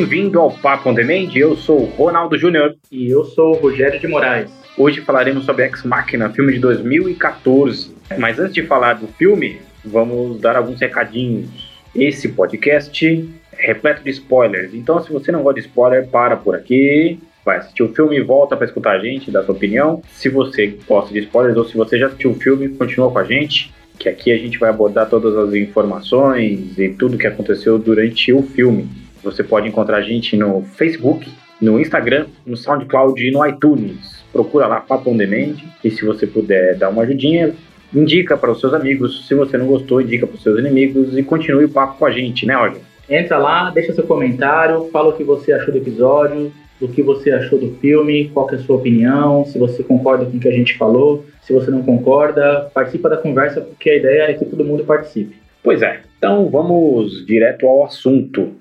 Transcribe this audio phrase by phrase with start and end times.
[0.00, 2.74] Bem-vindo ao Papo On Demand, eu sou o Ronaldo Júnior.
[2.90, 4.50] E eu sou o Rogério de Moraes.
[4.78, 7.94] Hoje falaremos sobre Ex Machina, filme de 2014.
[8.16, 11.50] Mas antes de falar do filme, vamos dar alguns recadinhos.
[11.94, 16.56] Esse podcast é repleto de spoilers, então se você não gosta de spoiler, para por
[16.56, 20.02] aqui, vai assistir o filme e volta para escutar a gente, dar sua opinião.
[20.12, 23.24] Se você gosta de spoilers ou se você já assistiu o filme, continua com a
[23.24, 28.32] gente, que aqui a gente vai abordar todas as informações e tudo que aconteceu durante
[28.32, 28.88] o filme.
[29.22, 34.24] Você pode encontrar a gente no Facebook, no Instagram, no SoundCloud e no iTunes.
[34.32, 37.54] Procura lá Papo On Demand e se você puder dar uma ajudinha,
[37.94, 39.26] indica para os seus amigos.
[39.26, 42.10] Se você não gostou, indica para os seus inimigos e continue o papo com a
[42.10, 42.80] gente, né, Roger?
[43.08, 47.32] Entra lá, deixa seu comentário, fala o que você achou do episódio, o que você
[47.32, 50.52] achou do filme, qual é a sua opinião, se você concorda com o que a
[50.52, 54.64] gente falou, se você não concorda, participa da conversa, porque a ideia é que todo
[54.64, 55.36] mundo participe.
[55.62, 58.52] Pois é, então vamos direto ao assunto.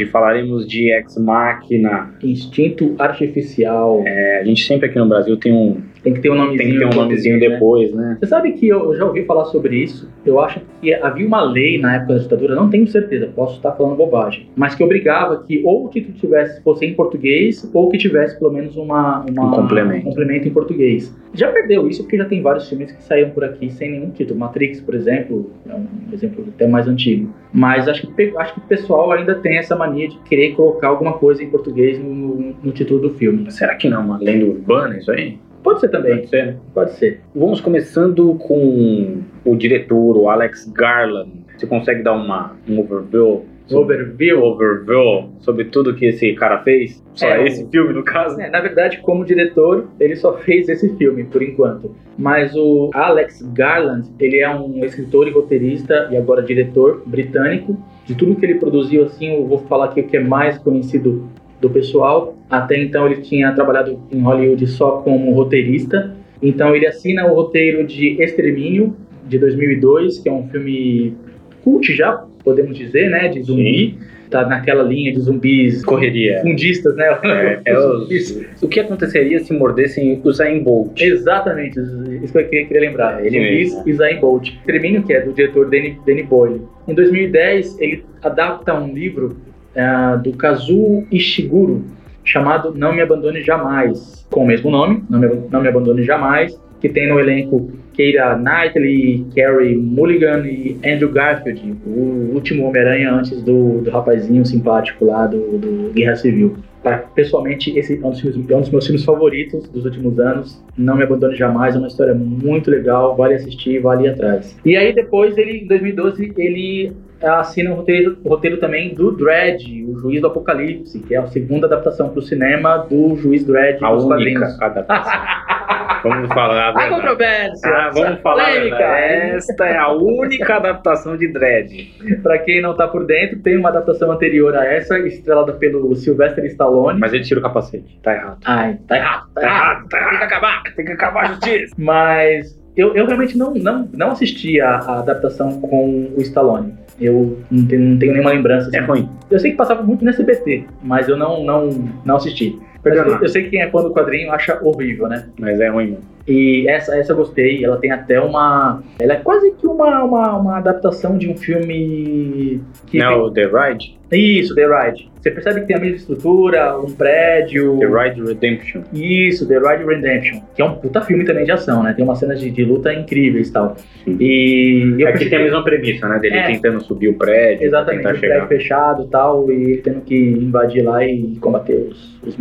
[0.00, 2.14] Hoje falaremos de Ex Machina.
[2.22, 4.02] Instinto artificial.
[4.06, 6.58] É, a gente sempre aqui no Brasil tem um, Tem que ter um nomezinho.
[6.58, 7.48] tem que ter um nomezinho né?
[7.48, 8.16] depois, né?
[8.18, 10.08] Você sabe que eu já ouvi falar sobre isso.
[10.24, 13.72] Eu acho que havia uma lei na época da ditadura, não tenho certeza, posso estar
[13.72, 17.98] falando bobagem, mas que obrigava que ou o título tivesse fosse em português ou que
[17.98, 20.06] tivesse pelo menos uma, uma- Um complemento.
[20.06, 21.14] um complemento em português.
[21.34, 24.38] Já perdeu isso porque já tem vários filmes que saíram por aqui sem nenhum título.
[24.40, 27.32] Matrix, por exemplo, é um exemplo até mais antigo.
[27.52, 31.12] Mas acho que, acho que o pessoal ainda tem essa mania de querer colocar alguma
[31.14, 33.50] coisa em português no, no- no título do filme.
[33.50, 35.36] Será que não é uma lenda urbana isso aí?
[35.70, 36.56] Pode ser também, Pode ser, né?
[36.74, 37.20] pode ser.
[37.34, 41.30] Vamos começando com o diretor, o Alex Garland.
[41.56, 43.44] Você consegue dar uma, um overview?
[43.70, 44.42] Overview.
[44.42, 47.00] overview sobre tudo que esse cara fez?
[47.14, 48.40] Só É, esse filme, no caso?
[48.40, 51.94] É, na verdade, como diretor, ele só fez esse filme, por enquanto.
[52.18, 57.76] Mas o Alex Garland, ele é um escritor e roteirista, e agora diretor britânico.
[58.06, 61.28] De tudo que ele produziu, assim, eu vou falar aqui o que é mais conhecido
[61.60, 62.36] do pessoal.
[62.48, 66.14] Até então, ele tinha trabalhado em Hollywood só como roteirista.
[66.42, 71.14] Então, ele assina o roteiro de Extermínio, de 2002, que é um filme
[71.62, 73.98] cult já, podemos dizer, né, de zumbi.
[74.30, 76.40] Tá naquela linha de zumbis Correria.
[76.42, 77.04] fundistas, né?
[77.24, 81.00] É, é os- o que aconteceria se mordessem o Zayn Bolt?
[81.00, 81.80] Exatamente,
[82.22, 83.20] isso que eu queria, queria lembrar.
[83.20, 83.88] É, ele Zumbis mesmo.
[83.88, 84.48] e Zayn Bolt.
[84.50, 86.62] Extermínio, que é do diretor Danny, Danny Boyle.
[86.86, 89.36] Em 2010, ele adapta um livro
[89.76, 91.84] ah, do Kazuo Ishiguro,
[92.24, 96.58] chamado Não Me Abandone Jamais, com o mesmo nome, Não Me, Não Me Abandone Jamais,
[96.80, 103.42] que tem no elenco Keira Knightley, Carey Mulligan e Andrew Garfield, o último Homem-Aranha antes
[103.42, 106.56] do, do rapazinho simpático lá do, do Guerra Civil.
[106.82, 110.18] Tá, pessoalmente, esse é um, dos filmes- é um dos meus filmes favoritos dos últimos
[110.18, 110.64] anos.
[110.78, 114.56] Não Me Abandone Jamais, é uma história muito legal, vale assistir, vale ir atrás.
[114.64, 116.92] E aí depois, ele, em 2012, ele
[117.22, 121.26] assina o roteiro, o roteiro também do Dredd, o Juiz do Apocalipse, que é a
[121.26, 124.60] segunda adaptação para o cinema do Juiz Dredd A única quadrinhos.
[124.62, 125.20] adaptação.
[126.02, 127.70] vamos falar a A controvérsia!
[127.70, 128.76] Ah, vamos falar polêmica!
[128.82, 131.90] Esta é a única adaptação de Dredd.
[132.22, 136.44] Pra quem não tá por dentro, tem uma adaptação anterior a essa, estrelada pelo Sylvester
[136.46, 136.98] Stallone.
[136.98, 137.98] Mas ele tira o capacete.
[138.02, 138.38] Tá errado.
[138.46, 139.62] Ai, tá errado, tá Tá errado.
[139.72, 140.10] errado, tá errado.
[140.10, 140.62] Tem que acabar.
[140.74, 141.74] Tem que acabar a justiça.
[141.78, 146.74] Mas eu, eu realmente não, não, não assisti a, a adaptação com o Stallone.
[147.00, 148.68] Eu não tenho, não tenho nenhuma lembrança.
[148.68, 148.76] assim.
[148.76, 149.08] É ruim.
[149.30, 151.68] Eu sei que passava muito no SBT, mas eu não, não,
[152.04, 152.58] não assisti.
[152.82, 155.26] Perdeu eu, eu sei que quem é fã do quadrinho acha horrível, né?
[155.38, 155.98] Mas é ruim.
[156.28, 157.64] E essa, essa eu gostei.
[157.64, 158.82] Ela tem até uma.
[159.00, 162.60] Ela é quase que uma, uma, uma adaptação de um filme.
[162.86, 164.00] Que Não, tem- o The Ride?
[164.12, 165.08] Isso, The Ride.
[165.20, 167.78] Você percebe que tem a mesma estrutura, um prédio.
[167.78, 168.82] The Ride Redemption.
[168.92, 171.92] Isso, The Ride Redemption, que é um puta filme também de ação, né?
[171.92, 173.76] Tem umas cenas de, de luta incríveis e tal.
[174.04, 174.16] Sim.
[174.18, 176.18] E eu É que tem a mesma premissa, né?
[176.18, 176.46] Dele É.
[176.46, 178.48] tentando subir o prédio, Exatamente, um prédio chegar.
[178.48, 182.36] fechado e tal, e ele tendo que invadir lá e combater os, os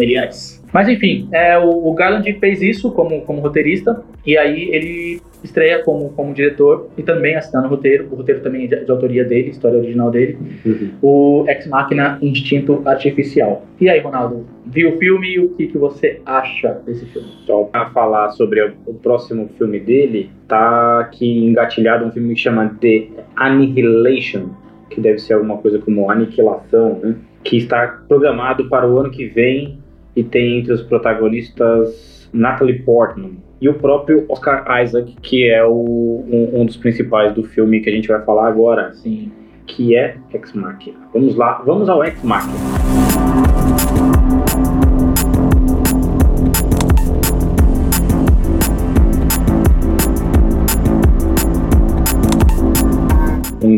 [0.72, 5.82] Mas enfim, é, o, o Garland fez isso como, como roteirista, e aí ele estreia
[5.84, 8.08] como, como diretor e também assinando o roteiro.
[8.12, 10.38] O roteiro também é de, de autoria dele, história original dele.
[10.66, 10.92] Uhum.
[11.02, 13.66] O Ex Machina Instinto Artificial.
[13.80, 17.30] E aí, Ronaldo, viu o filme e o que, que você acha desse filme?
[17.46, 22.40] Só pra falar sobre o o próximo filme dele, tá aqui engatilhado um filme que
[22.40, 24.50] chama The Annihilation,
[24.90, 27.16] que deve ser alguma coisa como aniquilação, né?
[27.44, 29.79] Que está programado para o ano que vem
[30.20, 36.24] e tem entre os protagonistas Natalie Portman e o próprio Oscar Isaac, que é o,
[36.28, 39.32] um, um dos principais do filme que a gente vai falar agora, Assim,
[39.66, 41.00] que é Ex Machina.
[41.14, 44.19] Vamos lá, vamos ao Ex Machina.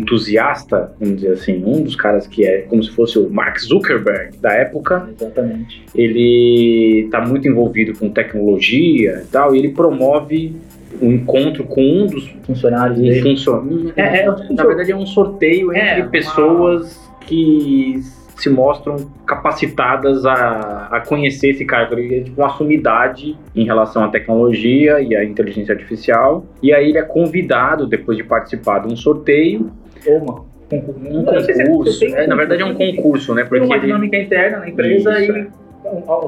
[0.02, 4.36] Entusiasta, vamos dizer assim, um dos caras que é como se fosse o Mark Zuckerberg
[4.38, 5.08] da época.
[5.18, 5.82] Exatamente.
[5.94, 10.54] Ele está muito envolvido com tecnologia e tal, e ele promove
[11.00, 13.22] um encontro com um dos Funcionários um dele.
[13.22, 13.92] funcionários.
[13.96, 18.00] É, é, na verdade, é um sorteio É, entre uma- pessoas que
[18.36, 21.88] se mostram capacitadas a, a conhecer esse cara.
[21.98, 26.44] Ele é tipo uma sumidade em relação à tecnologia e à inteligência artificial.
[26.62, 29.70] E aí ele é convidado, depois de participar de um sorteio,
[30.06, 32.00] Ou uma, um se concurso.
[32.00, 33.42] tem É, na verdade é um concurso, né?
[33.42, 35.46] Tem Porque uma ele, dinâmica interna na empresa Isso, e é.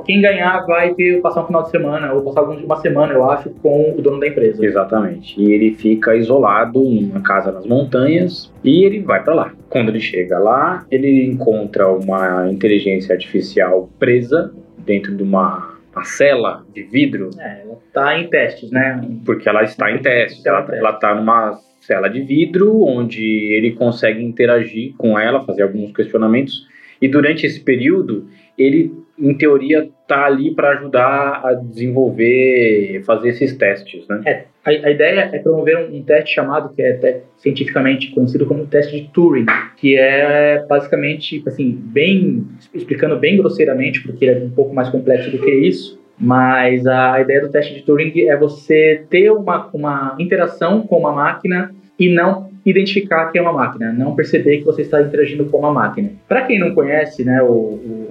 [0.04, 3.50] quem ganhar vai ter passar um final de semana, ou passar uma semana, eu acho,
[3.62, 4.64] com o dono da empresa.
[4.64, 5.40] Exatamente.
[5.40, 9.52] E ele fica isolado em uma casa nas montanhas e ele vai pra lá.
[9.70, 16.62] Quando ele chega lá, ele encontra uma inteligência artificial presa dentro de uma, uma cela
[16.74, 19.00] de vidro, É, ela tá em testes, né?
[19.24, 20.46] porque ela está em teste.
[20.46, 25.92] Ela, ela tá numa cela de vidro onde ele consegue interagir com ela, fazer alguns
[25.92, 26.66] questionamentos.
[27.00, 28.26] E durante esse período,
[28.56, 34.22] ele, em teoria, tá ali para ajudar a desenvolver, fazer esses testes, né?
[34.64, 38.66] A, a ideia é promover um, um teste chamado, que é te- cientificamente conhecido como
[38.66, 39.46] teste de Turing,
[39.76, 45.30] que é basicamente, assim, bem, explicando bem grosseiramente, porque ele é um pouco mais complexo
[45.30, 50.16] do que isso, mas a ideia do teste de Turing é você ter uma, uma
[50.18, 54.82] interação com uma máquina e não identificar que é uma máquina, não perceber que você
[54.82, 56.10] está interagindo com uma máquina.
[56.26, 57.46] Para quem não conhece, né, o,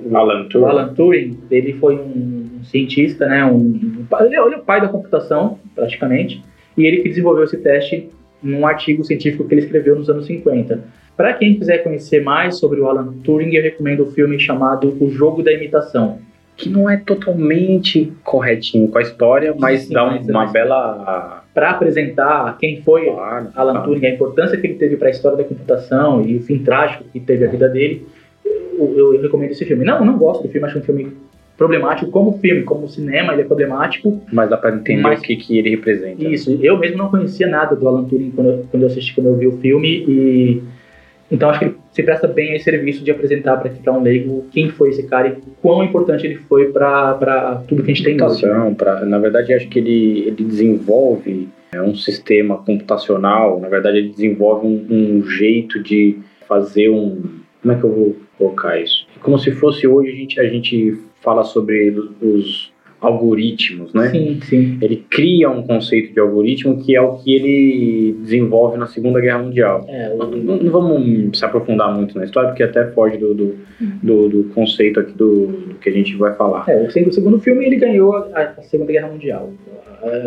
[0.06, 0.66] o, Alan o Turing.
[0.66, 5.58] Alan Turing, ele foi um cientista, né, um, é ele é o pai da computação,
[5.74, 6.44] praticamente,
[6.78, 8.10] e ele que desenvolveu esse teste
[8.42, 10.84] num artigo científico que ele escreveu nos anos 50.
[11.16, 15.10] Para quem quiser conhecer mais sobre o Alan Turing, eu recomendo o filme chamado O
[15.10, 16.20] Jogo da Imitação.
[16.56, 21.44] Que não é totalmente corretinho com a história, mas Sim, dá mas- uma mas- bela.
[21.54, 23.88] Para apresentar quem foi Claro, Alan claro.
[23.88, 27.04] Turing, a importância que ele teve para a história da computação e o fim trágico
[27.14, 28.08] que teve a vida dele,
[28.46, 29.86] eu, eu- eu recomendo esse filme.
[29.86, 31.14] Não, não gosto do filme, acho um filme
[31.56, 35.36] problemático como filme, como cinema, ele é problemático, Mas dá pra entender Mas- o que,
[35.36, 36.24] que ele representa.
[36.24, 39.28] Isso, eu mesmo não conhecia nada do Alan Turing quando eu, quando eu assisti, quando
[39.28, 40.64] eu vi o filme, e
[41.34, 44.90] então acho que se presta bem esse serviço de apresentar para um leigo quem foi
[44.90, 48.76] esse cara e quão importante ele foi para tudo que a gente tem hoje.
[48.76, 54.10] pra, na verdade, acho que ele, ele desenvolve é, um sistema computacional, na verdade, ele
[54.10, 57.22] desenvolve um, um jeito de fazer um.
[57.62, 59.08] Como é que eu vou colocar isso?
[59.16, 61.90] É Como se fosse hoje a gente, a gente fala sobre
[62.22, 62.73] os
[63.06, 64.10] algoritmos, né?
[64.10, 64.78] Sim, sim.
[64.82, 69.40] Ele cria um conceito de algoritmo que é o que ele desenvolve na Segunda Guerra
[69.44, 69.86] Mundial.
[69.88, 73.34] É, Não, o, não- não vamos se aprofundar muito na história, porque até foge do,
[73.34, 73.56] do,
[74.02, 76.66] do- do conceito aqui do, do que a gente vai falar.
[76.68, 79.52] é, o segundo- filme ele ganhou a, a Segunda Guerra Mundial.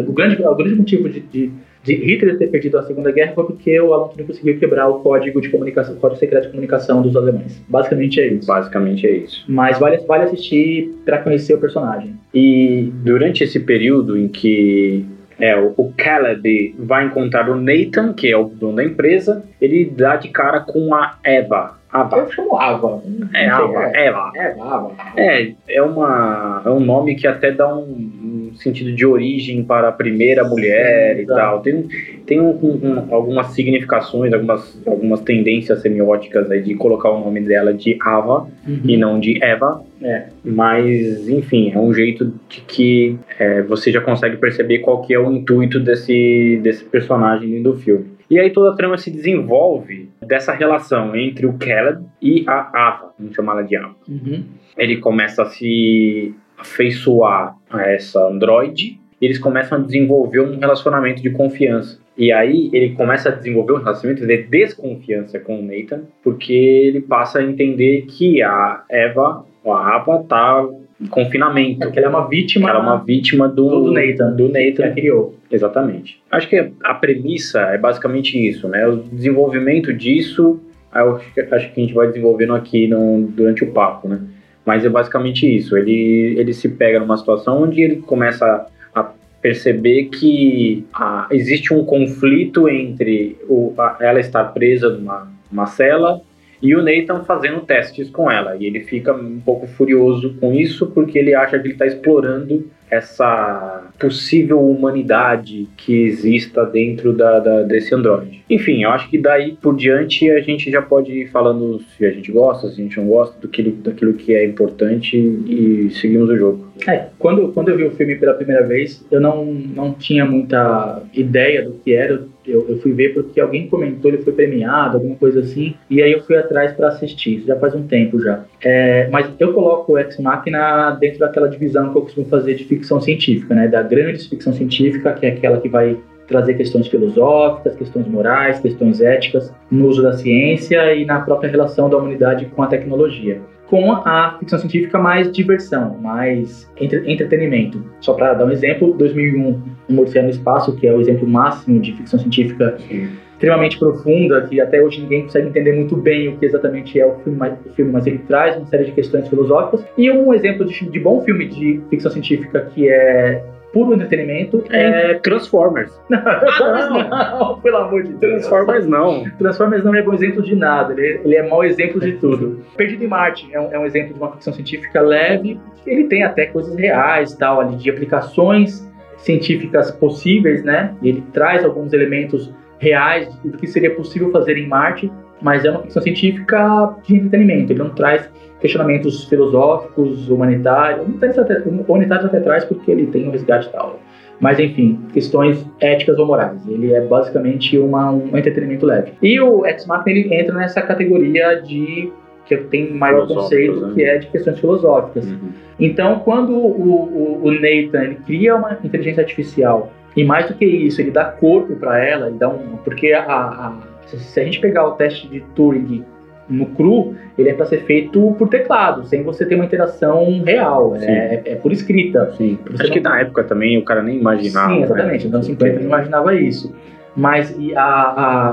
[0.09, 1.51] O grande, o grande motivo de, de,
[1.87, 5.01] de Hitler ter perdido a Segunda Guerra foi porque o Alan Turing conseguiu quebrar o
[5.01, 7.63] código de comunicação, o código secreto de comunicação dos alemães.
[7.69, 8.47] Basicamente é isso.
[8.47, 9.45] Basicamente é isso.
[9.49, 12.15] Mas vale, vale assistir para conhecer o personagem.
[12.35, 15.07] E durante esse período em que
[15.39, 19.85] é, o, o Caleb vai encontrar o Nathan, que é o dono da empresa, ele
[19.85, 21.79] dá de cara com a Eva.
[22.01, 22.17] Ava.
[22.19, 23.03] Eu chamo Ava.
[23.35, 23.97] É, Não sei, Ava.
[23.97, 24.33] Eva.
[24.37, 24.93] É, Ava.
[25.17, 29.89] É, é, uma, é um nome que até dá um, um sentido de origem para
[29.89, 31.41] a primeira mulher e Exato.
[31.41, 31.61] tal.
[31.61, 31.87] Tem,
[32.27, 37.73] tem um- um- algumas significações, algumas, algumas tendências semióticas aí de colocar o nome dela
[37.75, 38.47] de Ava
[38.85, 39.83] e não de Eva.
[40.03, 40.25] É.
[40.45, 45.19] Mas, enfim, é um jeito de que é, você já consegue perceber qual que é
[45.19, 48.16] o intuito desse, desse personagem do filme.
[48.31, 53.13] E aí toda a trama se desenvolve dessa relação entre o Caleb e a Ava,
[53.19, 54.45] vamos chamar ela de Ava Uhum.
[54.77, 61.23] ele começa a se afeiçoar a essa androide e eles começam a desenvolver um relacionamento
[61.23, 61.99] de confiança.
[62.17, 67.01] E aí ele começa a desenvolver um relacionamento de desconfiança com o Nathan, porque ele
[67.03, 70.67] passa a entender que a Eva, ou a Ava, tá
[71.11, 71.87] confinamento.
[71.87, 74.31] É que ela é uma vítima Ela é uma vítima do, do, do Nathan.
[74.33, 74.83] do Que Nathan.
[74.85, 75.35] ela criou.
[75.51, 76.21] Exatamente.
[76.31, 78.87] Acho que a premissa é basicamente isso, né?
[78.89, 80.61] O desenvolvimento disso,
[80.93, 84.21] acho que, acho que a gente vai desenvolvendo aqui no- durante o papo, né?
[84.65, 85.77] Mas é basicamente isso.
[85.77, 89.11] Ele, ele se pega numa situação onde ele começa a
[89.41, 96.21] perceber que ah, existe um conflito entre o, a- ela estar presa numa, numa cela
[96.63, 98.57] e o Nathan fazendo testes com ela.
[98.57, 102.71] E ele fica um pouco furioso com isso porque ele acha que ele está explorando
[102.91, 108.45] essa possível humanidade que exista dentro da, da, desse Android.
[108.49, 112.11] Enfim, eu acho que daí por diante a gente já pode ir falando se a
[112.11, 116.31] gente gosta, se a gente não gosta, do que, daquilo que é importante e seguimos
[116.31, 116.67] o jogo.
[116.87, 121.03] É, quando, quando eu vi o filme pela primeira vez, eu não, não tinha muita
[121.13, 122.25] ideia do que era.
[122.47, 126.13] Eu, eu fui ver porque alguém comentou, ele foi premiado, alguma coisa assim, e aí
[126.13, 127.43] eu fui atrás para assistir.
[127.47, 128.45] Já faz um tempo já.
[128.63, 132.65] É, mas eu coloco o Ex Machina dentro daquela divisão que eu costumo fazer de
[132.65, 133.69] ficção científica, né?
[133.69, 139.01] Da grande ficção científica, que é aquela que vai trazer questões filosóficas, questões morais, questões
[139.01, 143.93] éticas no uso da ciência e na própria relação da humanidade com a tecnologia com
[143.93, 147.85] a ficção científica mais diversão, mais entre, entretenimento.
[148.01, 151.81] Só para dar um exemplo, 2001, Um Odisseia no Espaço, que é o exemplo máximo
[151.81, 153.09] de ficção científica Sim.
[153.33, 157.17] extremamente profunda, que até hoje ninguém consegue entender muito bem o que exatamente é o
[157.17, 159.85] filme, mas, o filme, mas ele traz uma série de questões filosóficas.
[159.99, 163.45] E um exemplo de, de bom filme de ficção científica que é
[163.77, 166.01] puro entretenimento é, é Transformers.
[166.09, 168.47] Não, não, pelo amor de Deus.
[168.47, 169.25] Transformers não.
[169.39, 172.65] Transformers não é bom exemplo de nada, ele, ele é mau exemplo de tudo.
[172.77, 176.23] Perdido em Marte é um, é um, exemplo de uma ficção científica leve, ele tem
[176.23, 180.95] até coisas reais, tal, ali, de aplicações científicas possíveis, né?
[181.03, 185.83] Ele traz alguns elementos reais do que seria possível fazer em Marte, mas é uma
[185.83, 193.07] ficção científica de entretenimento, ele não traz questionamentos filosóficos, humanitários, humanitários até traz porque ele
[193.07, 194.01] tem um resgate tal.
[194.41, 196.67] Mas enfim, questões éticas ou morais.
[196.69, 199.13] Ele é basicamente uma, um entretenimento leve.
[199.23, 202.13] E o Ex Machina ele entra nessa categoria de
[202.45, 203.93] que tem maior conceito né?
[203.95, 205.27] que é de questões filosóficas.
[205.27, 205.51] Uhum.
[205.81, 211.01] Então, quando o, o, o Nathan cria uma inteligência artificial e mais do que isso,
[211.01, 213.77] ele dá corpo para ela, ele dá um, porque a, a,
[214.07, 216.05] se a gente pegar o teste de Turing
[216.49, 220.95] no cru, ele é para ser feito por teclado, sem você ter uma interação real.
[220.97, 222.33] É, é, é, por escrita.
[222.37, 222.59] Sim.
[222.75, 222.91] Acho não...
[222.91, 224.73] que na época também o cara nem imaginava.
[224.73, 225.25] Sim, exatamente.
[225.25, 225.25] Né?
[225.25, 226.75] Nos anos 50 não imaginava isso.
[227.17, 227.81] Mas a,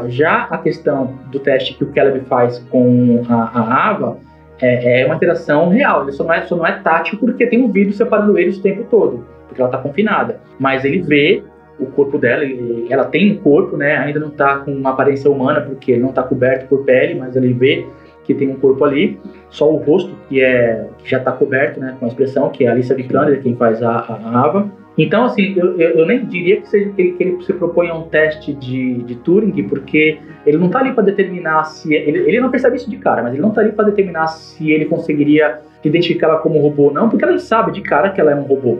[0.01, 4.17] a, já a questão do teste que o Caleb faz com a, a Ava
[4.61, 6.03] é, é, uma interação real.
[6.03, 8.61] Ele só não, é, só não é tátil porque tem um vidro separando eles o
[8.61, 10.39] tempo todo, porque ela está confinada.
[10.57, 11.43] Mas ele vê
[11.83, 12.43] o corpo dela,
[12.89, 13.97] ela tem um corpo, né?
[13.97, 17.53] Ainda não está com uma aparência humana, porque não está coberto por pele, mas ele
[17.53, 17.85] vê
[18.23, 21.95] que tem um corpo ali, só o rosto que é que já está coberto, né,
[21.99, 24.71] com a expressão que é a Alicia Vikander, quem faz a, a Ava.
[24.97, 27.95] Então, assim, eu, eu, nem diria que, seja, que, ele, que ele se propõe a
[27.95, 31.93] um teste de, de Turing, porque ele não está ali para determinar se.
[31.93, 34.71] Ele, ele não percebe isso de cara, mas ele não está ali para determinar se
[34.71, 38.35] ele conseguiria identificá-la como robô ou não, porque ela sabe de cara que ela é
[38.35, 38.79] um robô.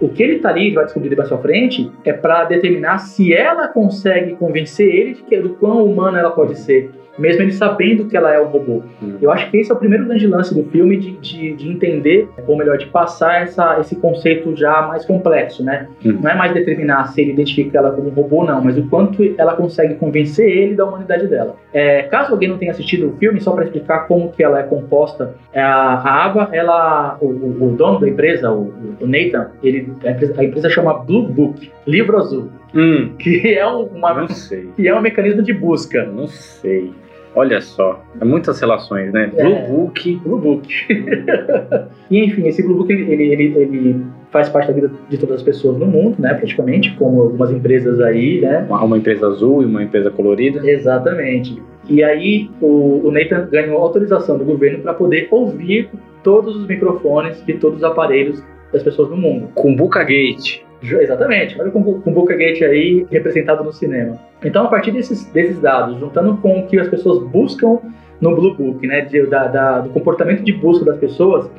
[0.00, 3.68] O que ele está ali, vai descobrir mais pra frente, é para determinar se ela
[3.68, 6.90] consegue convencer ele de que, do quão humana ela pode ser
[7.20, 8.82] mesmo ele sabendo que ela é um robô.
[9.02, 9.18] Hum.
[9.20, 12.28] Eu acho que esse é o primeiro grande lance do filme de, de, de, entender,
[12.46, 15.86] ou melhor, de passar essa, esse conceito já mais complexo, né?
[16.04, 16.18] Hum.
[16.22, 19.22] Não é mais determinar se ele identifica ela como um robô, não, mas o quanto
[19.36, 21.56] ela consegue convencer ele da humanidade dela.
[21.72, 24.62] É, caso alguém não tenha assistido o filme, só para explicar como que ela é
[24.62, 29.50] composta, é a, a Ava, ela, o, o, o, dono da empresa, o, o Nathan,
[29.62, 32.48] ele, a, empresa, chama Blue Book, livro azul.
[32.74, 33.12] Hum.
[33.18, 34.68] Que é uma, não sei.
[34.76, 36.04] que é um mecanismo de busca.
[36.04, 36.92] Não sei.
[37.34, 39.30] Olha só, é muitas relações, né?
[39.36, 40.16] É, Blue Book.
[40.16, 40.68] Blue Book.
[42.10, 45.42] e enfim, esse Blue Book ele, ele, ele faz parte da vida de todas as
[45.42, 46.34] pessoas no mundo, né?
[46.34, 48.66] Praticamente, como algumas empresas aí, né?
[48.68, 50.68] Uma, uma empresa azul e uma empresa colorida.
[50.68, 51.62] Exatamente.
[51.88, 55.88] E aí o, o Nathan ganhou autorização do governo para poder ouvir
[56.22, 58.42] todos os microfones de todos os aparelhos
[58.72, 59.48] das pessoas no mundo.
[59.54, 60.62] Com Buca Gate.
[60.82, 64.18] Exatamente, olha o Gate aí representado no cinema.
[64.42, 67.78] Então, a partir desses, desses dados, juntando com o que as pessoas buscam
[68.20, 71.50] no Blue Book, né, de, da, da, do comportamento de busca das pessoas,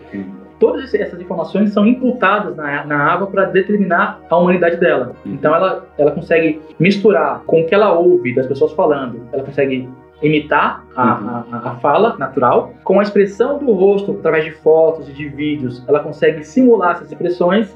[0.59, 5.15] todas essas informações são imputadas na, na para determinar a humanidade dela.
[5.25, 9.87] Então, ela, ela consegue misturar com o que ela ouve das pessoas falando, ela consegue
[10.21, 11.55] imitar a, uhum.
[11.55, 15.83] a, a, fala natural, com a expressão do rosto através de fotos e de vídeos,
[15.87, 17.73] ela consegue simular essas expressões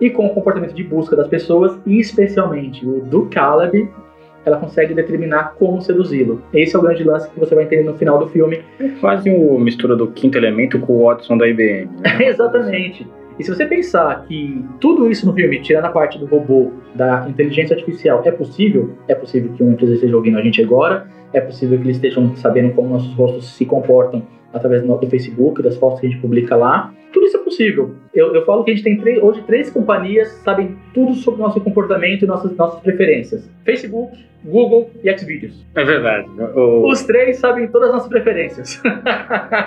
[0.00, 3.88] e com o comportamento de busca das pessoas, e especialmente o do Caleb,
[4.44, 6.42] ela consegue determinar como seduzi-lo.
[6.54, 8.62] Esse é o grande lance que você vai entender no final do filme.
[8.78, 11.90] É quase uma mistura do quinto elemento com o Watson da IBM.
[12.00, 12.24] Né?
[12.26, 13.06] Exatamente.
[13.38, 17.26] E se você pensar que tudo isso no filme, tirando a parte do robô, da
[17.28, 21.40] inteligência artificial, é possível, é possível que uma empresa esteja ouvindo a gente agora, é
[21.40, 24.22] possível que eles estejam sabendo como nossos rostos se comportam
[24.52, 26.92] através do Facebook, das fotos que a gente publica lá.
[27.12, 27.94] Tudo isso é possível.
[28.14, 31.44] Eu, eu falo que a gente tem hoje três companhias que sabem tudo sobre o
[31.44, 35.66] nosso comportamento e nossas, nossas preferências: Facebook, Google e Xvideos.
[35.74, 36.28] É verdade.
[36.54, 36.88] O...
[36.88, 38.80] Os três sabem todas as nossas preferências.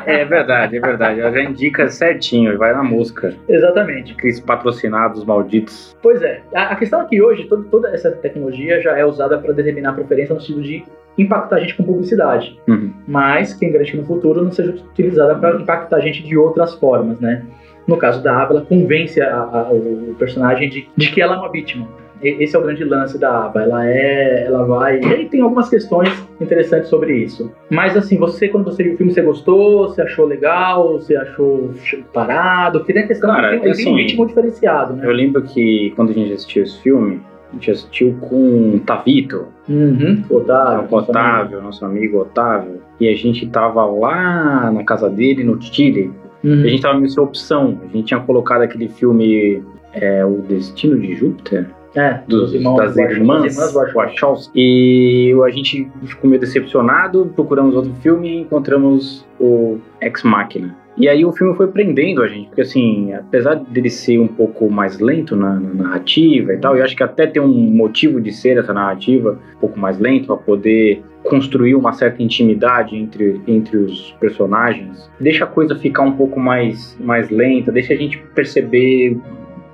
[0.06, 1.20] é verdade, é verdade.
[1.20, 3.34] Ela já indica certinho, vai na música.
[3.48, 4.14] Exatamente.
[4.14, 5.96] Aqueles patrocinados malditos.
[6.02, 6.42] Pois é.
[6.54, 9.94] A, questão é que hoje toda, toda essa tecnologia já é usada para determinar a
[9.94, 10.84] preferência no sentido de
[11.18, 12.60] impactar a gente com publicidade.
[12.68, 12.92] Uhum.
[13.08, 16.74] Mas quem garante que no futuro não seja utilizada para impactar a gente de outras
[16.76, 17.46] formas, né?
[17.88, 21.38] No caso da Ava, ela convence a, a, o personagem de, de que ela é
[21.40, 21.88] uma vítima
[22.24, 23.62] esse é o grande lance da aba.
[23.62, 25.00] Ela é, ela vai.
[25.00, 27.52] E aí tem algumas questões interessantes sobre isso.
[27.70, 29.90] Mas assim, você quando você viu o filme, você gostou?
[29.90, 30.94] Você achou legal?
[30.94, 31.72] Você achou
[32.14, 32.80] parado?
[32.80, 35.06] Porque tem a questão Cara, que tem, assim, tem um ritmo diferenciado, né?
[35.06, 37.22] Eu lembro que quando a gente assistiu esse filme,
[37.54, 39.46] a gente assistiu com Tavito.
[39.70, 40.88] Uhum, Otávio.
[40.90, 42.82] Com Otávio, nosso amigo Otávio.
[43.00, 46.12] E a gente tava lá na casa dele, no Chile.
[46.44, 46.64] Uhum.
[46.64, 47.80] A gente tava nessa opção.
[47.84, 51.70] A gente tinha colocado aquele filme é, O Destino de Júpiter.
[51.96, 54.52] É, dos, irmãos, das irmãs, irmãs Wachowski.
[54.56, 60.76] E a gente ficou meio decepcionado, procuramos outro filme e encontramos o Ex Machina.
[60.96, 64.70] E aí o filme foi prendendo a gente, porque assim, apesar dele ser um pouco
[64.70, 68.32] mais lento na, na narrativa e tal, eu acho que até tem um motivo de
[68.32, 73.78] ser essa narrativa um pouco mais lento para poder construir uma certa intimidade entre, entre
[73.78, 79.18] os personagens, deixa a coisa ficar um pouco mais, mais lenta, deixa a gente perceber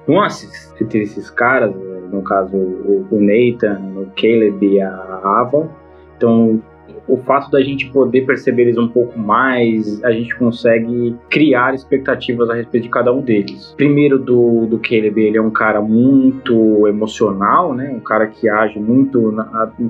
[0.08, 1.74] nuances entre esses caras,
[2.12, 4.90] no caso o, o Nathan, o Caleb e a
[5.24, 5.70] Ava.
[6.16, 6.62] Então,
[7.10, 12.50] o fato da gente poder perceber eles um pouco mais, a gente consegue criar expectativas
[12.50, 13.74] a respeito de cada um deles.
[13.76, 17.92] Primeiro do, do Caleb, ele é um cara muito emocional, né?
[17.96, 19.34] Um cara que age muito,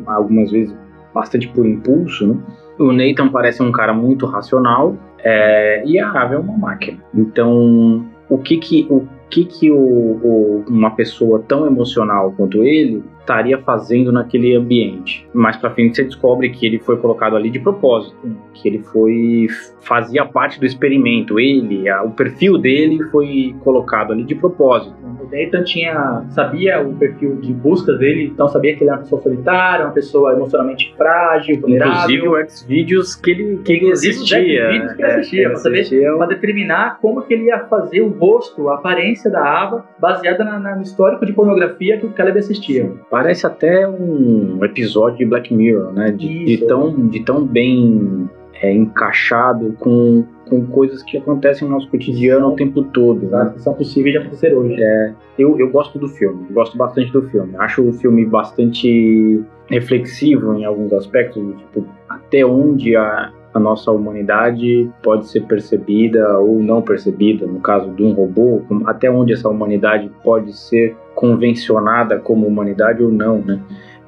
[0.06, 0.76] algumas vezes,
[1.14, 2.38] bastante por impulso, né?
[2.80, 6.98] O Nathan parece um cara muito racional é, e a Ava é uma máquina.
[7.14, 13.04] Então, o que que, o que, que o, o, uma pessoa tão emocional quanto ele
[13.30, 15.28] estaria fazendo naquele ambiente.
[15.34, 18.18] Mais para frente você descobre que ele foi colocado ali de propósito,
[18.54, 19.48] que ele foi
[19.82, 21.40] fazia parte do experimento.
[21.40, 24.96] Ele, a, o perfil dele foi colocado ali de propósito.
[25.22, 29.04] O Nathan tinha sabia o perfil de busca dele, então sabia que ele era uma
[29.04, 32.16] pessoa solitária, uma pessoa emocionalmente frágil, vulnerável.
[32.16, 37.46] Inclusive o Xvideos que ele que ele existia, que é, para determinar como que ele
[37.46, 41.98] ia fazer o rosto, a aparência da Ava, baseada na, na, no histórico de pornografia
[41.98, 42.84] que o Caleb assistia.
[42.84, 43.00] Sim.
[43.20, 46.10] Parece até um episódio de Black Mirror, né?
[46.10, 48.30] De, de tão, de tão bem
[48.62, 53.26] é, encaixado com, com coisas que acontecem no nosso cotidiano o tempo todo.
[53.26, 53.52] Né?
[53.54, 54.82] Que são possíveis de acontecer hoje.
[54.82, 57.58] É, eu, eu gosto do filme, gosto bastante do filme.
[57.58, 64.90] Acho o filme bastante reflexivo em alguns aspectos, tipo, até onde a, a nossa humanidade
[65.02, 70.12] pode ser percebida ou não percebida, no caso de um robô, até onde essa humanidade
[70.24, 73.60] pode ser convencionada como humanidade ou não, né?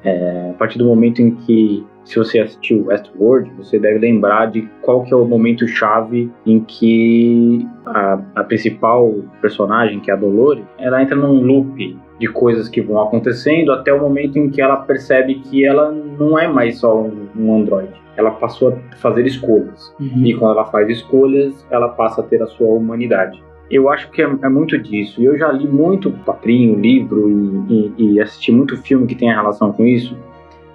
[0.04, 4.68] É, a partir do momento em que, se você assistiu Westworld, você deve lembrar de
[4.80, 10.16] qual que é o momento chave em que a, a principal personagem, que é a
[10.16, 14.60] Dolores, ela entra num loop de coisas que vão acontecendo até o momento em que
[14.60, 19.26] ela percebe que ela não é mais só um, um androide ela passou a fazer
[19.26, 19.94] escolhas.
[19.98, 20.24] Uhum.
[20.24, 23.42] E quando ela faz escolhas, ela passa a ter a sua humanidade.
[23.70, 25.22] Eu acho que é, é muito disso.
[25.22, 29.36] Eu já li muito quadrinho, livro e, e, e, assisti muito filme que tem a
[29.36, 30.16] relação com isso.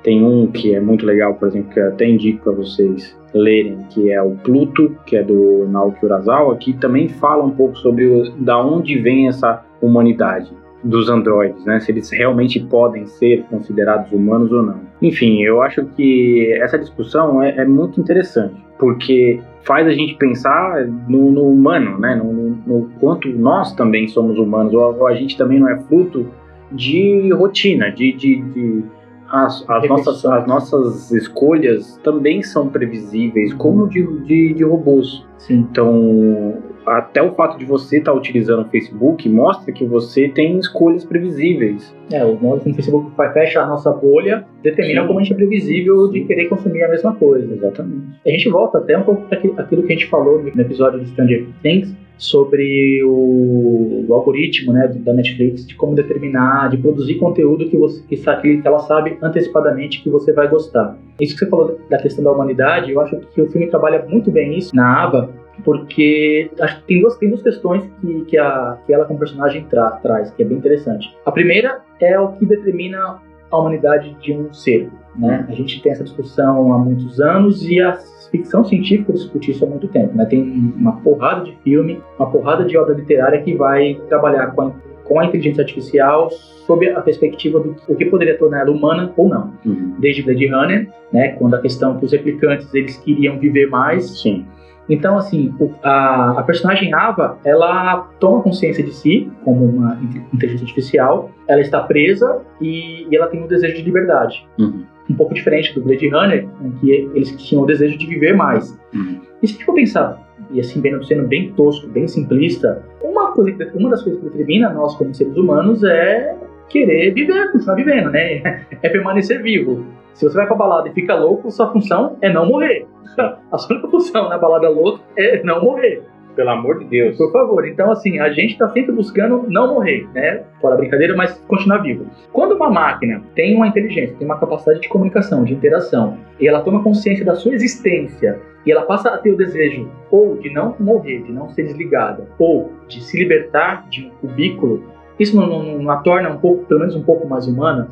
[0.02, 3.78] Tem um que é muito legal, por exemplo, que eu até indico para vocês lerem,
[3.90, 8.06] que é o Pluto, que é do Naoki Urasawa, que também fala um pouco sobre
[8.06, 10.52] o, da onde vem essa humanidade
[10.84, 11.80] dos androides, né?
[11.80, 14.80] Se eles realmente podem ser considerados humanos ou não.
[15.02, 20.86] Enfim, eu acho que essa discussão é, é muito interessante, porque faz a gente pensar
[21.08, 22.16] no, no humano, né?
[22.16, 25.78] No, no, no, quanto nós também somos humanos, ou, ou, a gente também não é
[25.82, 26.28] fruto
[26.72, 28.84] de rotina, de, de, de
[29.30, 35.26] as, as, nossas, as nossas escolhas também são previsíveis, como de, de, de robôs.
[35.38, 35.68] Sim.
[35.70, 40.58] Então, até o fato de você estar tá utilizando o Facebook mostra que você tem
[40.58, 41.94] escolhas previsíveis.
[42.12, 45.08] É, o modo como o Facebook fecha a nossa bolha determina Sim.
[45.08, 47.54] como a gente é previsível de querer consumir a mesma coisa.
[47.54, 48.08] Exatamente.
[48.26, 51.10] A gente volta até um pouco para aquilo que a gente falou no episódio de
[51.10, 57.70] Stranger Things sobre o, o, algoritmo né, da Netflix de como determinar, de produzir conteúdo
[57.70, 60.98] que, você, que, que ela sabe antecipadamente que você vai gostar.
[61.20, 64.32] Isso que você falou da questão da humanidade, eu acho que o filme trabalha muito
[64.32, 65.30] bem isso na Ava,
[65.64, 69.64] porque acho que tem duas, tem duas questões que, que, a, que ela como personagem
[69.66, 71.16] tra, traz, que é bem interessante.
[71.26, 74.90] A primeira é o que determina a humanidade de um ser.
[75.16, 75.46] Né?
[75.48, 77.98] A gente tem essa discussão há muitos anos e a
[78.30, 80.16] ficção científica discute isso há muito tempo.
[80.16, 80.26] Né?
[80.26, 80.42] Tem
[80.76, 84.72] uma porrada de filme, uma porrada de obra literária que vai trabalhar com a,
[85.04, 89.30] com a inteligência artificial sob a perspectiva do o que poderia tornar ela humana ou
[89.30, 89.54] não.
[89.66, 89.96] Uhum.
[90.00, 94.22] Desde Blade Runner, né, quando a questão que os replicantes eles queriam viver mais.
[94.22, 94.46] Sim.
[94.90, 100.64] Então, assim, a, a personagem Ava, ela toma consciência de si como uma inte- inteligência
[100.66, 104.48] artificial, ela está presa e, e ela tem um desejo de liberdade.
[104.58, 104.86] Uhum.
[105.10, 108.78] Um pouco diferente do Blade Runner, em que eles tinham o desejo de viver mais.
[108.94, 109.22] Uhum.
[109.42, 113.52] E se a gente for pensar, e assim, sendo bem tosco, bem simplista, uma, coisa
[113.52, 116.36] que, uma das coisas que determina nós como seres humanos é
[116.70, 118.66] querer viver, continuar vivendo, né?
[118.82, 119.86] É permanecer vivo.
[120.14, 122.86] Se você vai pra balada e fica louco, sua função é não morrer.
[123.52, 126.04] A sua única função na balada louca é não morrer.
[126.38, 127.18] Pelo amor de Deus.
[127.18, 127.68] Por favor.
[127.68, 130.44] Então, assim, a gente tá sempre buscando não morrer, né?
[130.62, 132.06] Fora brincadeira, mas continuar vivo.
[132.32, 136.62] Quando uma máquina tem uma inteligência, tem uma capacidade de comunicação, de interação, e ela
[136.62, 140.76] toma consciência da sua existência, e ela passa a ter o desejo ou de não
[140.80, 144.84] morrer, de não ser desligada, ou de se libertar de um cubículo,
[145.20, 147.88] isso não, não- não a torna um pouco, pelo menos um pouco mais humana?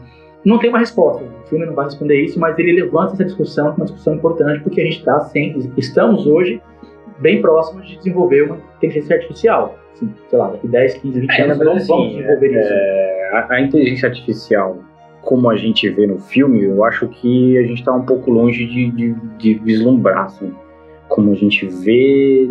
[0.45, 1.23] Não tem uma resposta.
[1.23, 4.13] O filme não vai responder isso, mas ele levanta essa discussão, que é uma discussão
[4.13, 6.61] importante, porque a gente está sempre, estamos hoje
[7.19, 9.77] bem próximos de desenvolver uma inteligência artificial.
[9.93, 12.73] Assim, sei lá, daqui 10, 15, 20 É, anos na verdade, vamos, desenvolver isso.
[12.73, 14.77] É, a, a inteligência artificial,
[15.21, 18.65] como a gente vê no filme, eu acho que a gente está um pouco longe
[18.65, 20.53] de, de, de vislumbrar, assim,
[21.07, 22.47] como a gente vê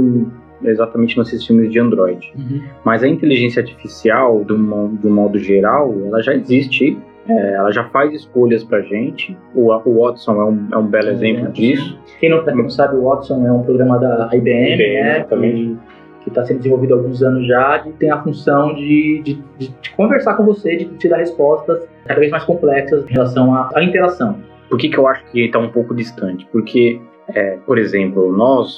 [0.64, 2.32] exatamente nesses filmes de Android.
[2.36, 2.62] Uhum.
[2.84, 4.56] Mas a inteligência artificial, do,
[4.88, 6.96] do modo geral, ela já existe,
[7.28, 9.36] é, ela já faz escolhas pra gente.
[9.54, 11.98] O, o Watson é um, é um belo exemplo exemplo, disso.
[12.20, 15.78] Quem não, quem não sabe, o Watson é um programa da IBM, IBM, né, exatamente.
[16.22, 19.68] que está sendo desenvolvido há alguns anos já, e tem a função de, de, de-
[19.80, 23.68] de conversar com você, de te dar respostas cada vez mais complexas em relação à,
[23.74, 24.38] à interação.
[24.68, 26.46] Por que, que eu acho que está um pouco distante?
[26.50, 28.74] Porque, é, por exemplo, nós,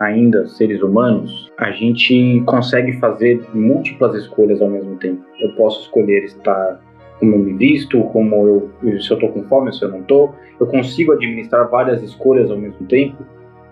[0.00, 5.22] ainda seres humanos, a gente consegue fazer múltiplas escolhas ao mesmo tempo.
[5.40, 6.80] Eu posso escolher estar
[7.18, 10.34] como eu me visto, como eu, se eu estou com fome, se eu não estou.
[10.60, 13.16] Eu consigo administrar várias escolhas ao mesmo tempo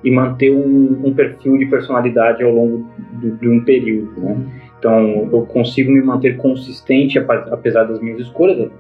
[0.05, 4.37] e manter um, um perfil de personalidade ao longo do- de um período, né?
[4.79, 8.71] Então, eu consigo me manter consistente apesar das minhas escolhas.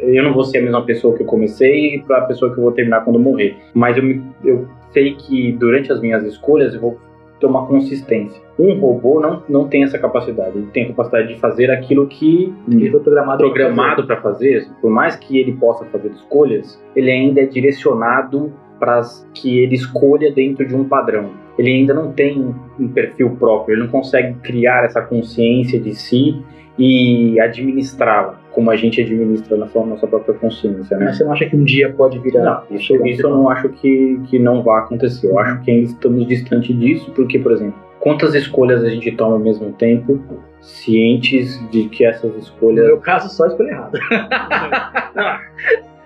[0.00, 2.62] Eu não vou ser a mesma pessoa que eu comecei para a pessoa que eu
[2.64, 3.56] vou terminar quando eu morrer.
[3.74, 6.98] Mas eu, me- eu sei que durante as minhas escolhas eu vou
[7.40, 8.40] ter uma consistência.
[8.58, 10.56] Um robô não, não tem essa capacidade.
[10.56, 14.90] Ele tem a capacidade de fazer aquilo que Ele foi programado programado para fazer, por
[14.90, 19.02] mais que ele possa fazer escolhas, ele ainda é direcionado para
[19.34, 21.30] que ele escolha dentro de um padrão.
[21.58, 26.42] Ele ainda não tem um perfil próprio, ele não consegue criar essa consciência de si
[26.78, 31.06] e administrá-la, como a gente administra na sua nossa própria consciência, né?
[31.06, 32.42] Mas você não acha que um dia pode virar?
[32.70, 35.28] Não, isso, isso eu não acho que, que não vai acontecer.
[35.28, 39.36] Eu acho que ainda estamos distante disso, porque, por exemplo, quantas escolhas a gente toma
[39.36, 40.20] ao mesmo tempo,
[40.60, 43.98] cientes de que essas No escolhas meu caso, só escolher errado.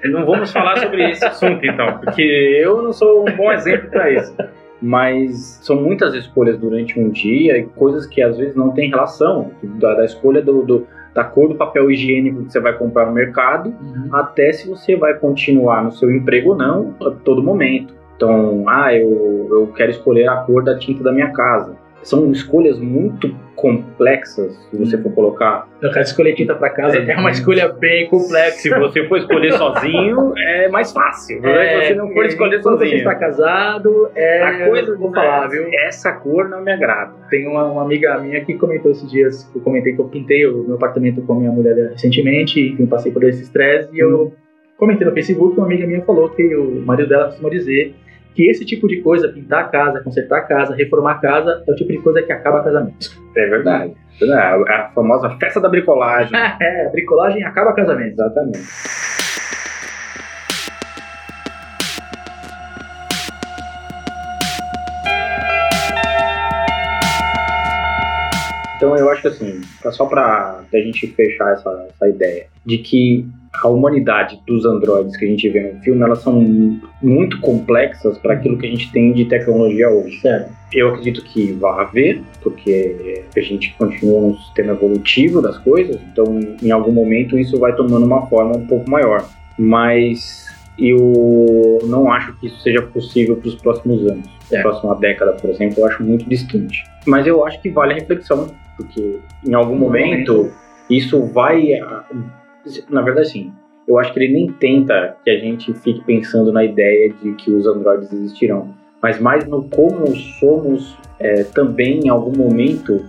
[0.05, 4.13] Não vamos falar sobre esse assunto, então, porque eu não sou um bom exemplo para
[4.13, 4.37] isso.
[4.81, 9.51] Mas são muitas escolhas durante um dia e coisas que às vezes não têm relação.
[9.63, 13.13] Da, da escolha do, do- da cor do papel higiênico que você vai comprar no
[13.13, 13.73] mercado,
[14.13, 17.95] até se você vai continuar no seu emprego ou não a todo momento.
[18.17, 21.77] Então, ah, eu, eu quero escolher a cor da tinta da minha casa.
[22.05, 27.17] São escolhas muito complexas, se você for colocar Eu quero escolher tinta pra casa, é
[27.17, 28.59] uma escolha bem complexa.
[28.59, 31.45] se você for escolher sozinho, é mais fácil.
[31.47, 32.99] É, se você não for escolher quando você sozinho.
[32.99, 35.67] está casado, é, a coisa vou falar, viu?
[35.87, 37.15] Essa cor não me agrada.
[37.31, 40.65] Tem uma, uma amiga minha que comentou esses dias, eu comentei que eu pintei o
[40.65, 44.33] meu apartamento com a minha mulher recentemente, enfim, passei por esse estresse, e eu
[44.77, 47.95] comentei no Facebook, uma amiga minha falou que o marido dela costuma dizer
[48.35, 51.71] que esse tipo de coisa, pintar a casa, consertar a casa, reformar a casa, é
[51.71, 53.11] o tipo de coisa que acaba casamento.
[53.37, 53.95] É verdade.
[54.21, 56.33] É A famosa festa da bricolagem.
[56.61, 58.13] é, a bricolagem acaba casamento.
[58.13, 58.65] Exatamente.
[68.77, 69.61] Então eu acho que assim,
[69.93, 73.27] só pra a gente fechar essa, essa ideia de que
[73.63, 76.41] a humanidade dos androides que a gente vê no filme, elas são
[77.03, 80.21] muito complexas para aquilo que a gente tem de tecnologia hoje.
[80.21, 80.53] Certo.
[80.73, 86.41] Eu acredito que vai haver, porque a gente continua num sistema evolutivo das coisas, então
[86.63, 89.25] em algum momento isso vai tomando uma forma um pouco maior.
[89.57, 94.29] Mas eu não acho que isso seja possível para os próximos anos.
[94.51, 94.59] É.
[94.59, 96.85] A próxima década, por exemplo, eu acho muito distante.
[97.07, 100.51] Mas eu acho que vale a reflexão, porque em algum momento
[100.91, 101.69] isso vai.
[102.89, 103.53] Na verdade, sim.
[103.87, 107.51] Eu acho que ele nem tenta que a gente fique pensando na ideia de que
[107.51, 108.75] os androides existirão.
[109.03, 113.05] Mas mais no como somos é, também em algum momento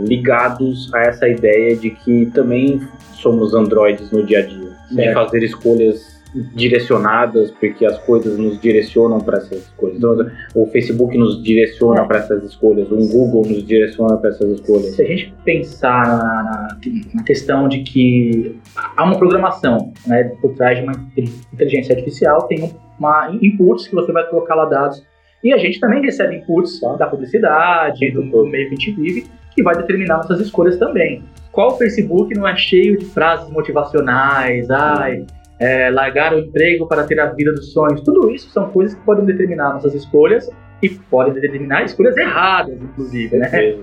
[0.00, 2.80] ligados a essa ideia de que também
[3.12, 6.15] somos androides no dia a dia, de fazer escolhas
[6.54, 9.96] direcionadas, porque as coisas nos direcionam para essas escolhas.
[9.96, 12.04] Então, o Facebook nos direciona é.
[12.06, 14.94] para essas escolhas, o Google nos direciona para essas escolhas.
[14.94, 16.78] Se a gente pensar na,
[17.14, 20.92] na, questão de que há uma programação né, por trás de uma
[21.52, 25.02] inteligência artificial, tem uma inputs que você vai colocar lá dados.
[25.42, 29.26] E a gente também recebe inputs da publicidade, do, do meio que a gente vive,
[29.54, 31.22] que vai determinar nossas escolhas também.
[31.52, 34.70] Qual Facebook não é cheio de frases motivacionais?
[34.70, 35.24] Ai,
[35.58, 38.00] é, largar o emprego para ter a vida dos sonhos.
[38.02, 40.50] Tudo isso são coisas que podem determinar nossas escolhas
[40.82, 43.76] e podem determinar escolhas erradas, inclusive, né?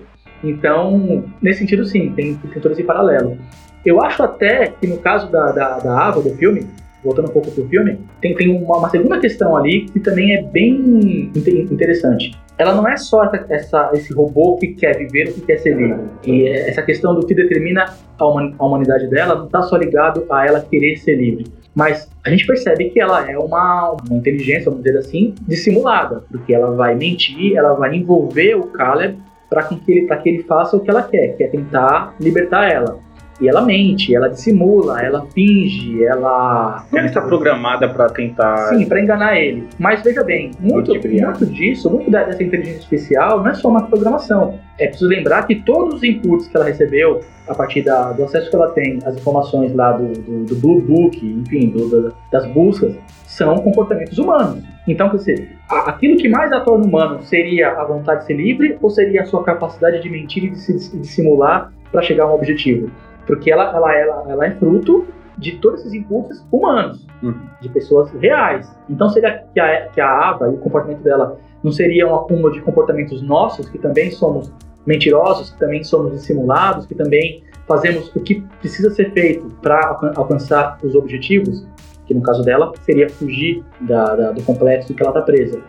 [0.44, 3.38] Então, nesse sentido, sim, tem, tem todo esse paralelo.
[3.86, 6.68] Eu acho até que no caso da, da, da Ava, do filme,
[7.04, 10.42] voltando um pouco pro filme, tem, tem uma, uma, segunda questão ali que também é
[10.42, 12.32] bem interessante.
[12.58, 16.04] Ela não é só essa, essa, esse robô que quer viver que quer ser livre.
[16.26, 17.86] E essa questão do que determina
[18.18, 22.46] a, humanidade dela não está só ligado a ela querer ser livre mas a gente
[22.46, 27.56] percebe que ela é uma, uma inteligência, vamos dizer assim, dissimulada, porque ela vai mentir,
[27.58, 29.18] ela vai envolver o Caleb
[29.50, 33.00] para que, que ele faça o que ela quer, que é tentar libertar ela.
[33.42, 36.86] E ela mente, ela dissimula, ela finge, ela.
[36.94, 38.70] Ela está programada para tentar.
[38.70, 39.68] Sim, para enganar ele.
[39.80, 44.60] Mas veja bem, muito, muito disso, muito dessa inteligência artificial não é só uma programação.
[44.80, 48.50] É preciso lembrar que todos os inputs que ela recebeu, a partir da, do acesso
[48.50, 52.96] que ela tem às informações lá do, do, do Blue Book, enfim, do, das buscas,
[53.26, 54.64] são comportamentos humanos.
[54.88, 58.78] Então, quer dizer, aquilo que mais a torna humano seria a vontade de ser livre
[58.82, 62.36] ou seria a sua capacidade de mentir e de se dissimular para chegar a um
[62.36, 62.92] objetivo?
[63.26, 65.06] Porque ela, ela, ela, ela é fruto
[65.38, 67.34] de todos esses impulsos humanos, uhum.
[67.60, 68.70] de pessoas reais.
[68.90, 72.52] Então, seria que a, que a Ava e o comportamento dela não seria um acúmulo
[72.52, 74.52] de comportamentos nossos, que também somos
[74.86, 80.78] mentirosos, que também somos dissimulados, que também fazemos o que precisa ser feito para alcançar
[80.84, 81.66] os objetivos,
[82.06, 85.62] que no caso dela seria fugir da, da, do complexo que ela está presa.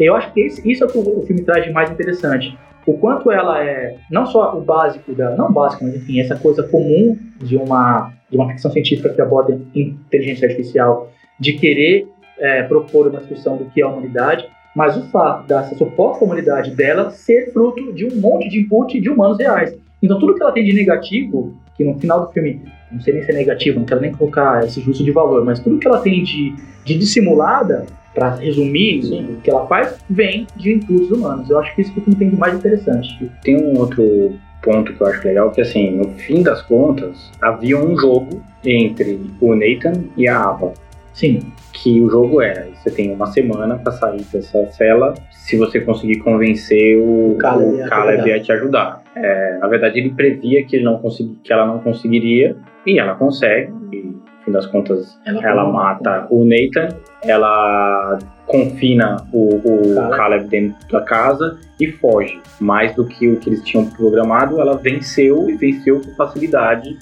[0.00, 2.98] Eu acho que esse, isso é o que o filme traz de mais interessante o
[2.98, 7.16] quanto ela é não só o básico da não básico, mas enfim, essa coisa comum
[7.40, 13.20] de uma de uma ficção científica que aborda inteligência artificial, de querer é, propor uma
[13.20, 17.92] discussão do que é a humanidade, mas o fato dessa suposta humanidade dela ser fruto
[17.92, 19.76] de um monte de input de humanos reais.
[20.02, 23.22] Então tudo que ela tem de negativo, que no final do filme, não sei nem
[23.22, 26.00] se é negativo, não quero nem colocar esse justo de valor, mas tudo que ela
[26.00, 29.36] tem de, de dissimulada, para resumir Sim.
[29.36, 31.48] o que ela faz, vem de inputs humanos.
[31.48, 33.30] Eu acho que isso que tem de mais interessante.
[33.42, 37.76] Tem um outro ponto que eu acho legal, que assim, no fim das contas, havia
[37.78, 40.72] um jogo entre o Nathan e a Ava.
[41.12, 41.40] Sim.
[41.72, 46.20] Que o jogo era, você tem uma semana para sair dessa cela, se você conseguir
[46.20, 49.02] convencer o, o Caleb, o Caleb a te ajudar.
[49.16, 53.14] É, na verdade, ele previa que, ele não consegui, que ela não conseguiria, e ela
[53.14, 60.16] consegue, e fim das contas, ela, ela mata o Nathan, ela confina o, o Caleb.
[60.16, 62.40] Caleb dentro da casa e foge.
[62.60, 66.96] Mais do que o que eles tinham programado, ela venceu e venceu com facilidade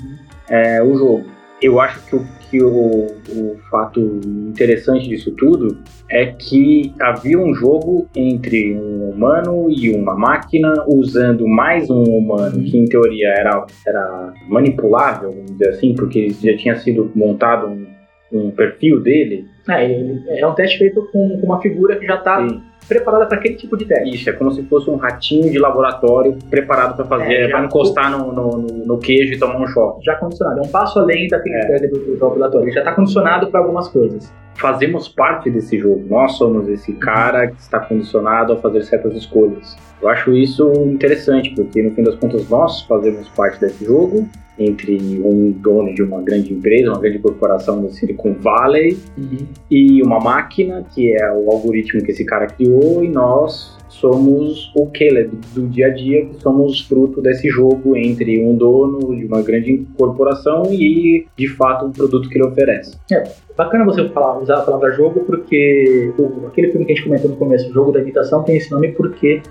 [0.48, 1.26] é, o jogo.
[1.60, 5.78] Eu acho que o, que o, o fato interessante disso tudo
[6.10, 12.62] é que havia um jogo entre um humano e uma máquina, usando mais um humano
[12.64, 17.86] que, em teoria, era, era manipulável, vamos dizer assim, porque já tinha sido montado um,
[18.32, 19.44] um perfil dele.
[19.78, 22.46] É, é um teste feito com, com uma figura que já está
[22.90, 24.14] preparada para aquele tipo de teste.
[24.14, 28.10] Isso, é como se fosse um ratinho de laboratório preparado para fazer, é, para encostar
[28.10, 30.04] no, no, no, queijo e tomar um choque.
[30.04, 31.86] Já condicionado, é um passo além daquele é.
[31.86, 34.32] do, do laboratório, ele já está condicionado para algumas coisas.
[34.56, 39.76] Fazemos parte desse jogo, nós somos esse cara que está condicionado a fazer certas escolhas.
[40.02, 44.28] Eu acho isso interessante, porque no fim das contas nós fazemos parte desse jogo
[44.58, 49.46] entre um dono de uma grande empresa, uma grande corporação do Silicon Valley, uhum.
[49.70, 54.86] E uma máquina, que é o algoritmo que esse cara criou, e nós somos o
[54.86, 59.42] Caleb do dia a dia, que somos fruto desse jogo entre um dono de uma
[59.42, 62.96] grande corporação e, de fato, um produto que ele oferece.
[63.12, 63.24] É,
[63.56, 67.30] bacana você falar, usar a palavra jogo, porque o, aquele filme que a gente comentou
[67.30, 69.42] no começo, o jogo da imitação, tem esse nome porque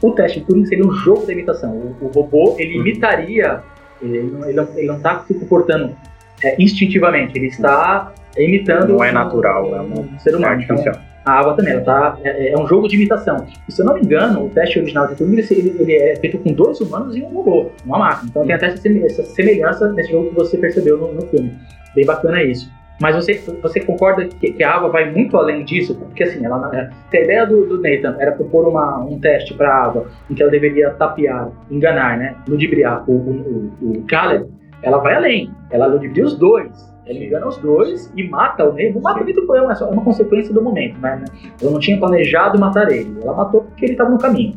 [0.00, 1.72] o teste de Turing seria um jogo da imitação.
[1.72, 2.86] O, o robô, ele uhum.
[2.86, 3.62] imitaria
[4.02, 5.94] ele, ele, não, ele não está se comportando
[6.42, 8.12] é, instintivamente, ele está
[8.44, 8.90] imitando.
[8.90, 10.62] Não é natural, é um ser humano.
[10.62, 10.76] Então,
[11.24, 13.46] a água também, ela tá, é, é, um jogo de imitação.
[13.68, 16.38] E se eu não me engano, o teste original de Turing ele, ele, é feito
[16.38, 18.30] com dois humanos e um robô, uma máquina.
[18.30, 21.52] Então tem até essa semelhança nesse jogo que você percebeu no, no filme.
[21.94, 22.70] Bem bacana isso.
[23.00, 25.94] Mas você, você concorda que, que a Ava vai muito além disso?
[25.94, 29.68] Porque assim, ela, é, a ideia do, do Nathan era propor uma, um teste para
[29.68, 32.34] a Ava em que ela deveria tapear, enganar, né?
[32.48, 34.46] Ludibriar o, o, o, o Caleb.
[34.82, 35.50] Ela vai além.
[35.70, 36.92] Ela ludibria os dois.
[37.08, 39.00] Ela engana os dois e mata o Nathan.
[39.00, 41.24] Mata o Nathan é uma, uma consequência do momento, né?
[41.60, 43.16] Ela não tinha planejado matar ele.
[43.22, 44.54] Ela matou porque ele estava no caminho.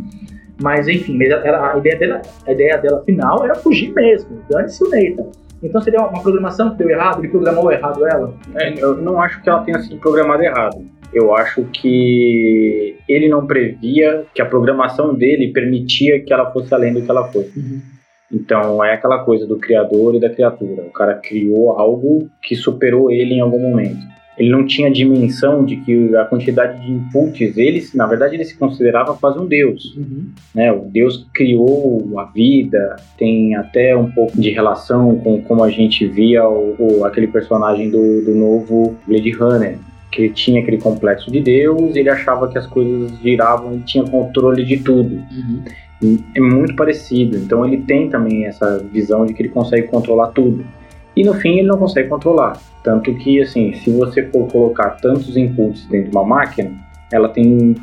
[0.62, 4.42] Mas enfim, a, ideia dela, a ideia dela final era fugir mesmo.
[4.50, 5.30] Dane-se o Nathan.
[5.64, 8.34] Então seria uma programação que deu errado, ele programou errado ela?
[8.56, 10.84] É, eu não acho que ela tenha sido programada errado.
[11.14, 16.94] Eu acho que ele não previa que a programação dele permitia que ela fosse além
[16.94, 17.44] do que ela foi.
[17.56, 17.82] Uhum.
[18.32, 20.84] Então é aquela coisa do criador e da criatura.
[20.84, 25.76] O cara criou algo que superou ele em algum momento ele não tinha dimensão de
[25.78, 29.96] que a quantidade de inputs, ele, na verdade, ele se considerava quase um deus.
[29.96, 30.30] Uhum.
[30.56, 30.72] Né?
[30.72, 36.08] O deus criou a vida, tem até um pouco de relação com como a gente
[36.08, 39.78] via o, o aquele personagem do, do novo Blade Runner,
[40.12, 44.66] que tinha aquele complexo de Deus, ele achava que as coisas giravam e tinha controle
[44.66, 45.16] de tudo.
[45.16, 46.18] Uhum.
[46.36, 50.66] É muito parecido, então ele tem também essa visão de que ele consegue controlar tudo.
[51.16, 52.60] E no fim ele não consegue controlar.
[52.84, 56.72] Tanto que, assim, se você for colocar tantos inputs dentro de uma máquina,
[57.12, 57.76] ela tem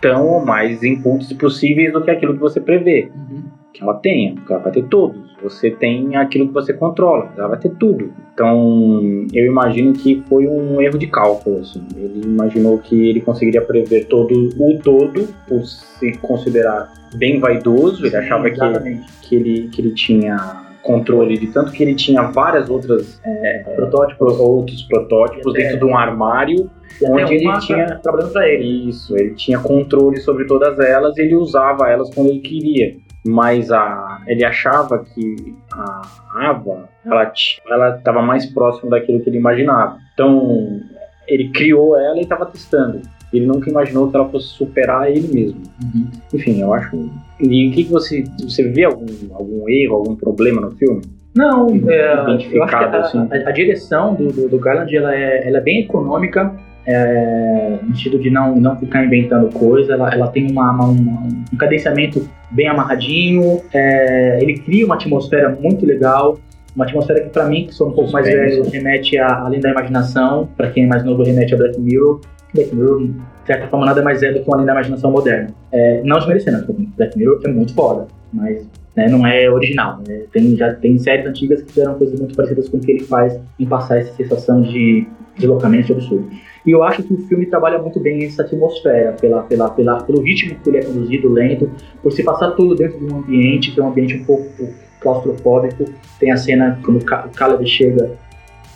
[0.00, 3.10] tão ou mais inputs possíveis do que aquilo que você prevê.
[3.14, 3.42] Uhum.
[3.74, 5.25] Que ela tenha, porque ela vai ter todos.
[5.48, 8.12] Você tem aquilo que você controla, ela vai ter tudo.
[8.32, 11.60] Então, eu imagino que foi um erro de cálculo.
[11.60, 11.86] Assim.
[11.96, 18.02] Ele imaginou que ele conseguiria prever todo o todo, por se considerar bem vaidoso.
[18.02, 22.22] Ele Sim, achava que, que, ele, que ele tinha controle de tanto que ele tinha
[22.22, 26.70] várias outras é, protótipos, outros protótipos dentro de um armário
[27.02, 28.88] onde ele tinha trabalhando para ele.
[28.88, 32.96] Isso, ele tinha controle sobre todas elas e ele usava elas quando ele queria.
[33.26, 37.32] Mas a, ele achava que a Ava ela
[37.68, 39.98] ela estava mais próximo daquilo que ele imaginava.
[40.14, 40.80] Então
[41.26, 43.02] ele criou ela e estava testando.
[43.32, 45.60] Ele nunca imaginou que ela fosse superar ele mesmo.
[45.82, 46.08] Uhum.
[46.32, 46.96] Enfim, eu acho.
[47.40, 48.24] E o que, que você.
[48.40, 51.02] Você vê algum, algum erro, algum problema no filme?
[51.34, 53.18] Não, é, identificado, a, assim?
[53.30, 56.50] a, a, direção do, do, do Garland ela é, ela é bem econômica,
[56.86, 61.56] é, no sentido de não, não ficar inventando coisa, ela, ela tem uma, uma, um
[61.58, 66.38] cadenciamento bem amarradinho, é, ele cria uma atmosfera muito legal,
[66.74, 69.70] uma atmosfera que para mim, que sou um pouco mais velho, remete a Além da
[69.70, 72.20] Imaginação, para quem é mais novo remete a Black Mirror,
[72.54, 75.50] Black Mirror, de certa forma, nada mais é do que um além da imaginação moderna.
[75.72, 76.64] É, não desmerecendo,
[76.96, 80.00] Black Mirror é muito foda, mas né, não é original.
[80.06, 80.22] Né?
[80.32, 83.38] Tem, já tem séries antigas que fizeram coisas muito parecidas com o que ele faz
[83.58, 85.06] em passar essa sensação de
[85.38, 86.28] deslocamento de absurdo.
[86.66, 90.20] E eu acho que o filme trabalha muito bem essa atmosfera, pela, pela, pela, pelo
[90.20, 91.70] ritmo que ele é conduzido, lento,
[92.02, 95.84] por se passar tudo dentro de um ambiente que é um ambiente um pouco claustrofóbico.
[96.18, 98.10] Tem a cena quando o Caleb chega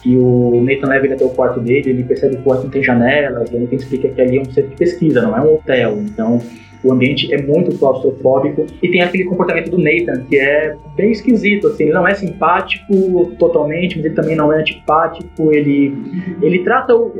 [0.05, 2.71] e o Nathan leva ele até o quarto dele, ele percebe que o quarto não
[2.71, 5.99] tem janelas, ele explica que ali é um centro de pesquisa, não é um hotel.
[5.99, 6.41] Então,
[6.83, 11.69] o ambiente é muito claustrofóbico e tem aquele comportamento do Nathan que é bem esquisito,
[11.69, 15.95] assim, ele não é simpático totalmente, mas ele também não é antipático, ele
[16.41, 17.13] ele trata o,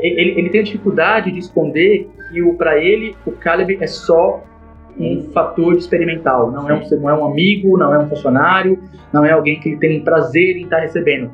[0.00, 4.44] ele, ele tem dificuldade de esconder que o para ele o Caleb é só
[4.98, 8.78] um fator experimental, não é um não é um amigo, não é um funcionário,
[9.12, 11.30] não é alguém que ele tem prazer em estar recebendo.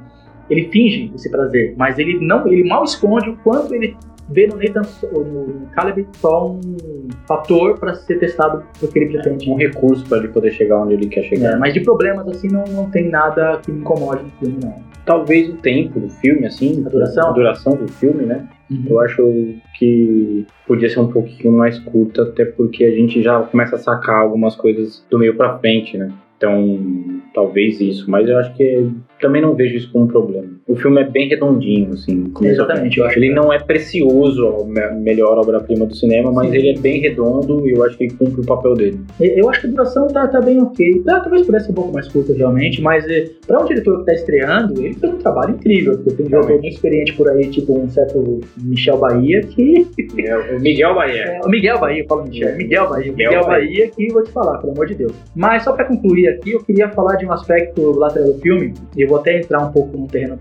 [0.50, 3.96] Ele finge esse prazer, mas ele não, ele mal esconde o quanto ele
[4.28, 4.82] vê no Nathan,
[5.12, 9.50] no Caleb só um fator para ser testado porque ele pretende.
[9.50, 11.52] Um recurso para ele poder chegar onde ele quer chegar.
[11.52, 14.94] É, mas de problemas assim não, não tem nada que me incomode no filme não.
[15.04, 18.48] Talvez o tempo do filme, assim, a duração, a duração do filme, né?
[18.70, 18.84] Uhum.
[18.88, 23.76] Eu acho que podia ser um pouquinho mais curta, até porque a gente já começa
[23.76, 26.10] a sacar algumas coisas do meio para frente, né?
[26.38, 30.48] Então, talvez isso, mas eu acho que também não vejo isso como um problema.
[30.66, 32.32] O filme é bem redondinho, assim.
[32.42, 32.98] Exatamente.
[32.98, 36.56] Eu acho ele não é precioso, a melhor obra-prima do cinema, mas Sim.
[36.56, 39.00] ele é bem redondo e eu acho que ele cumpre o papel dele.
[39.20, 41.02] Eu acho que a duração tá, tá bem ok.
[41.04, 44.06] Tá, talvez pudesse ser um pouco mais curta, realmente, mas é, para um diretor que
[44.06, 45.96] tá estreando, ele fez um trabalho incrível.
[45.96, 49.86] Porque tem um diretor muito experiente por aí, tipo um certo Michel Bahia, que.
[50.18, 51.22] É, o Miguel Bahia.
[51.22, 52.56] É, o Miguel Bahia, eu falo Michel.
[52.56, 53.12] Miguel Bahia.
[53.12, 53.64] Miguel, Miguel Bahia.
[53.64, 55.12] Bahia, que vou te falar, pelo amor de Deus.
[55.34, 59.03] Mas só para concluir aqui, eu queria falar de um aspecto lateral do filme, e
[59.04, 60.38] eu vou até entrar um pouco num terreno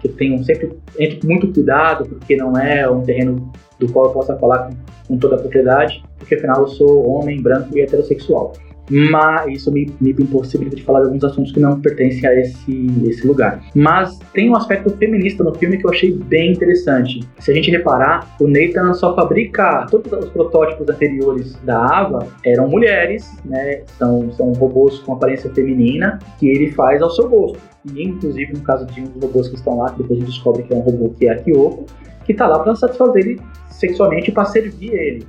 [0.00, 4.12] que eu tenho sempre entre muito cuidado, porque não é um terreno do qual eu
[4.12, 4.74] possa falar com,
[5.08, 8.52] com toda a propriedade, porque afinal eu sou homem, branco e heterossexual.
[8.90, 12.86] Mas isso me, me impossibilita de falar de alguns assuntos que não pertencem a esse,
[13.06, 13.60] esse lugar.
[13.74, 17.20] Mas tem um aspecto feminista no filme que eu achei bem interessante.
[17.38, 22.68] Se a gente reparar, o Nathan só fabrica todos os protótipos anteriores da Ava eram
[22.68, 23.82] mulheres, né?
[23.98, 27.58] São, são robôs com aparência feminina que ele faz ao seu gosto.
[27.94, 30.32] E inclusive no caso de um dos robôs que estão lá, que depois a gente
[30.32, 31.86] descobre que é um robô que é a Kyoko,
[32.24, 35.26] que está lá para satisfazer ele sexualmente para servir ele.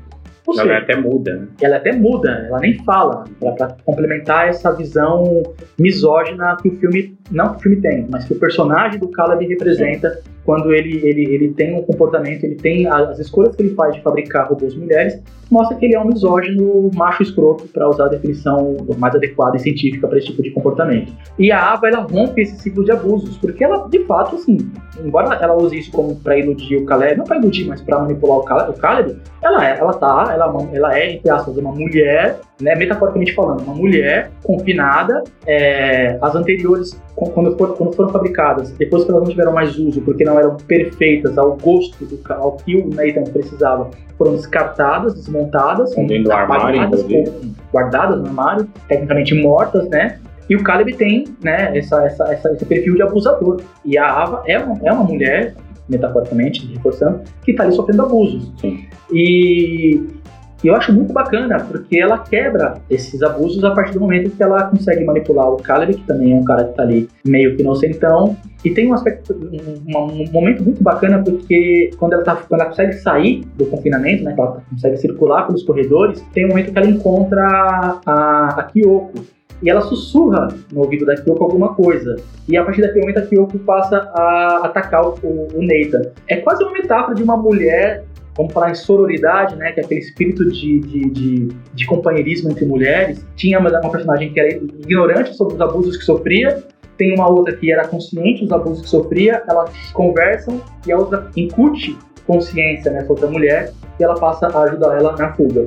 [0.48, 1.48] Ou ela seja, até muda, né?
[1.62, 3.26] Ela até muda, ela nem fala,
[3.58, 5.44] para complementar essa visão
[5.78, 9.46] misógina que o filme, não que o filme tem, mas que o personagem do Caleb
[9.46, 13.94] representa quando ele, ele, ele tem um comportamento, ele tem as escolhas que ele faz
[13.94, 15.22] de fabricar robôs mulheres,
[15.52, 19.60] mostra que ele é um misógino macho escroto, para usar a definição mais adequada e
[19.60, 21.12] científica para esse tipo de comportamento.
[21.38, 24.58] E a Ava, ela rompe esse ciclo de abusos, porque ela, de fato, assim,
[25.04, 28.38] embora ela use isso como para iludir o Caleb, não para iludir, mas para manipular
[28.38, 32.76] o Caleb, ela é, ela tá, ela, é ela é, entre aspas, uma mulher né,
[32.76, 39.12] metaforicamente falando, uma mulher confinada, é, as anteriores, quando, for, quando, foram fabricadas, depois que
[39.12, 42.90] elas não tiveram mais uso, porque não eram perfeitas ao gosto do ao que o
[42.90, 46.90] Nathan precisava, foram descartadas, desmontadas, do armário,
[47.72, 50.20] guardadas no armário, tecnicamente mortas, né?
[50.50, 53.62] E o Caleb tem né, essa, essa, essa, esse perfil de abusador.
[53.84, 55.54] E a Ava é uma, é uma mulher,
[55.90, 58.52] metaforicamente, reforçando, que está ali sofrendo abusos.
[58.60, 58.86] Sim.
[59.12, 60.02] E
[60.64, 64.42] e eu acho muito bacana, porque ela quebra esses abusos a partir do momento que
[64.42, 67.62] ela consegue manipular o Caleb, que também é um cara que tá ali meio que
[67.62, 68.36] inocentão.
[68.66, 72.70] E tem um aspecto, um, um momento muito bacana, porque quando ela, tá, quando ela
[72.70, 76.88] consegue sair do confinamento, né, ela consegue circular pelos corredores, tem um momento que ela
[76.88, 79.14] encontra a, a Kyoko,
[79.62, 82.16] e ela sussurra no ouvido da Kyoko alguma coisa.
[82.48, 85.68] E a partir daquele momento a Kyoko passa a atacar o, o.
[86.28, 88.04] É quase uma metáfora de uma mulher
[88.38, 92.66] vamos falar em sororidade, né, que é aquele espírito de, de, de, de companheirismo entre
[92.66, 93.26] mulheres.
[93.36, 96.64] Tinha uma, uma personagem que era ignorante sobre os abusos que sofria,
[96.98, 101.30] tem uma outra que era consciente dos abusos que sofria, elas conversam e a outra
[101.36, 105.66] incute consciência nessa outra mulher e ela passa a ajudar ela na fuga.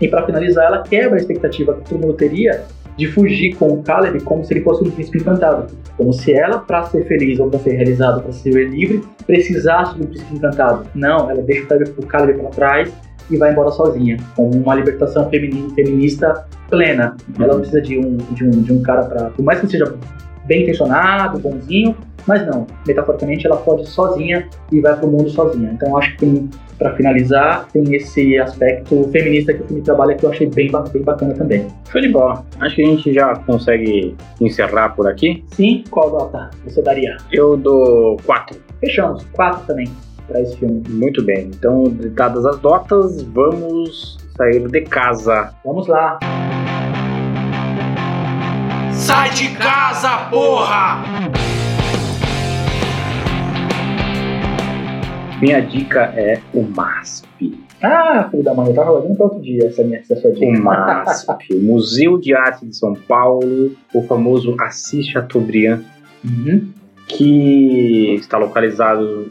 [0.00, 2.64] E para finalizar, ela quebra a expectativa que todo mundo teria
[2.96, 5.66] de fugir com o Caleb como se ele fosse um príncipe encantado.
[5.96, 10.06] Como se ela, para ser feliz ou para ser realizada, para ser livre, precisasse do
[10.06, 10.86] príncipe encantado.
[10.94, 12.92] Não, ela deixa o Caleb para trás
[13.30, 17.16] e vai embora sozinha, com uma libertação feminista plena.
[17.38, 19.30] Ela não precisa de um, de um, de um cara para.
[19.30, 19.94] Por mais que seja
[20.46, 22.66] bem intencionado, bonzinho, mas não.
[22.86, 25.70] Metaforicamente, ela pode sozinha e vai pro mundo sozinha.
[25.72, 30.24] Então, acho que tem para finalizar, tem esse aspecto feminista que o filme trabalha que
[30.24, 31.66] eu achei bem, bem bacana também.
[31.90, 32.44] Foi de bola.
[32.60, 35.42] Acho que a gente já consegue encerrar por aqui.
[35.48, 37.16] Sim, qual nota você daria?
[37.32, 38.58] Eu dou 4.
[38.80, 39.88] Fechamos, 4 também
[40.28, 40.82] para esse filme.
[40.88, 41.50] Muito bem.
[41.56, 41.84] Então,
[42.14, 45.54] dadas as notas, vamos sair de casa.
[45.64, 46.18] Vamos lá.
[49.06, 51.00] Sai de casa, porra!
[55.40, 57.56] Minha dica é o MASP.
[57.80, 60.46] Ah, filho da mãe, eu tava olhando para outro dia essa minha essa sua dica.
[60.46, 65.84] O MASP, o Museu de Arte de São Paulo, o famoso Assis Chateaubriand,
[66.24, 66.68] uhum.
[67.06, 69.30] que está localizado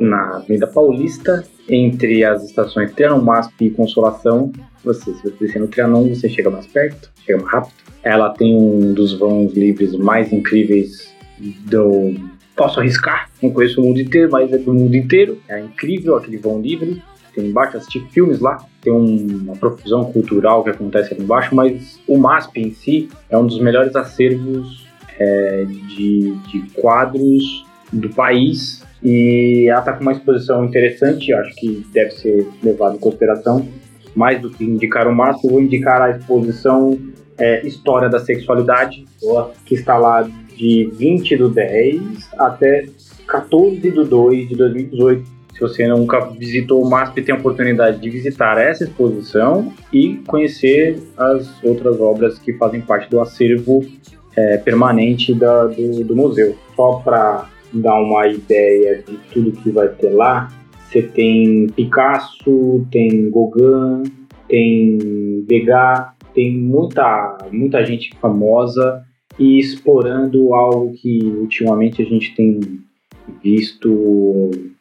[0.00, 4.50] na Avenida Paulista, entre as estações Trianon, MASP e Consolação.
[4.84, 7.74] Você, se você descer no Trianon, você chega mais perto, chega mais rápido.
[8.02, 12.14] Ela tem um dos vãos livres mais incríveis do
[12.54, 15.38] posso arriscar, não conheço o mundo inteiro, mas é do mundo inteiro.
[15.48, 17.02] É incrível aquele vão livre.
[17.34, 22.18] Tem embaixo, assistir filmes lá, tem uma profusão cultural que acontece ali embaixo, mas o
[22.18, 24.86] MASP em si é um dos melhores acervos
[25.18, 31.86] é, de, de quadros do país e ela está com uma exposição interessante, acho que
[31.92, 33.66] deve ser levado em consideração.
[34.14, 36.98] Mais do que indicar o eu vou indicar a exposição
[37.38, 39.04] é, História da Sexualidade,
[39.64, 42.00] que está lá de 20 do 10
[42.38, 42.86] até
[43.26, 45.42] 14 do 2 de 2018.
[45.54, 50.98] Se você nunca visitou o MASP, tem a oportunidade de visitar essa exposição e conhecer
[51.16, 53.84] as outras obras que fazem parte do acervo
[54.36, 56.56] é, permanente da, do, do museu.
[56.74, 60.50] Só para dar uma ideia de tudo que vai ter lá,
[60.92, 64.02] você tem Picasso, tem Gauguin,
[64.46, 69.02] tem Degas, tem muita, muita gente famosa
[69.38, 72.60] e explorando algo que ultimamente a gente tem
[73.42, 73.90] visto,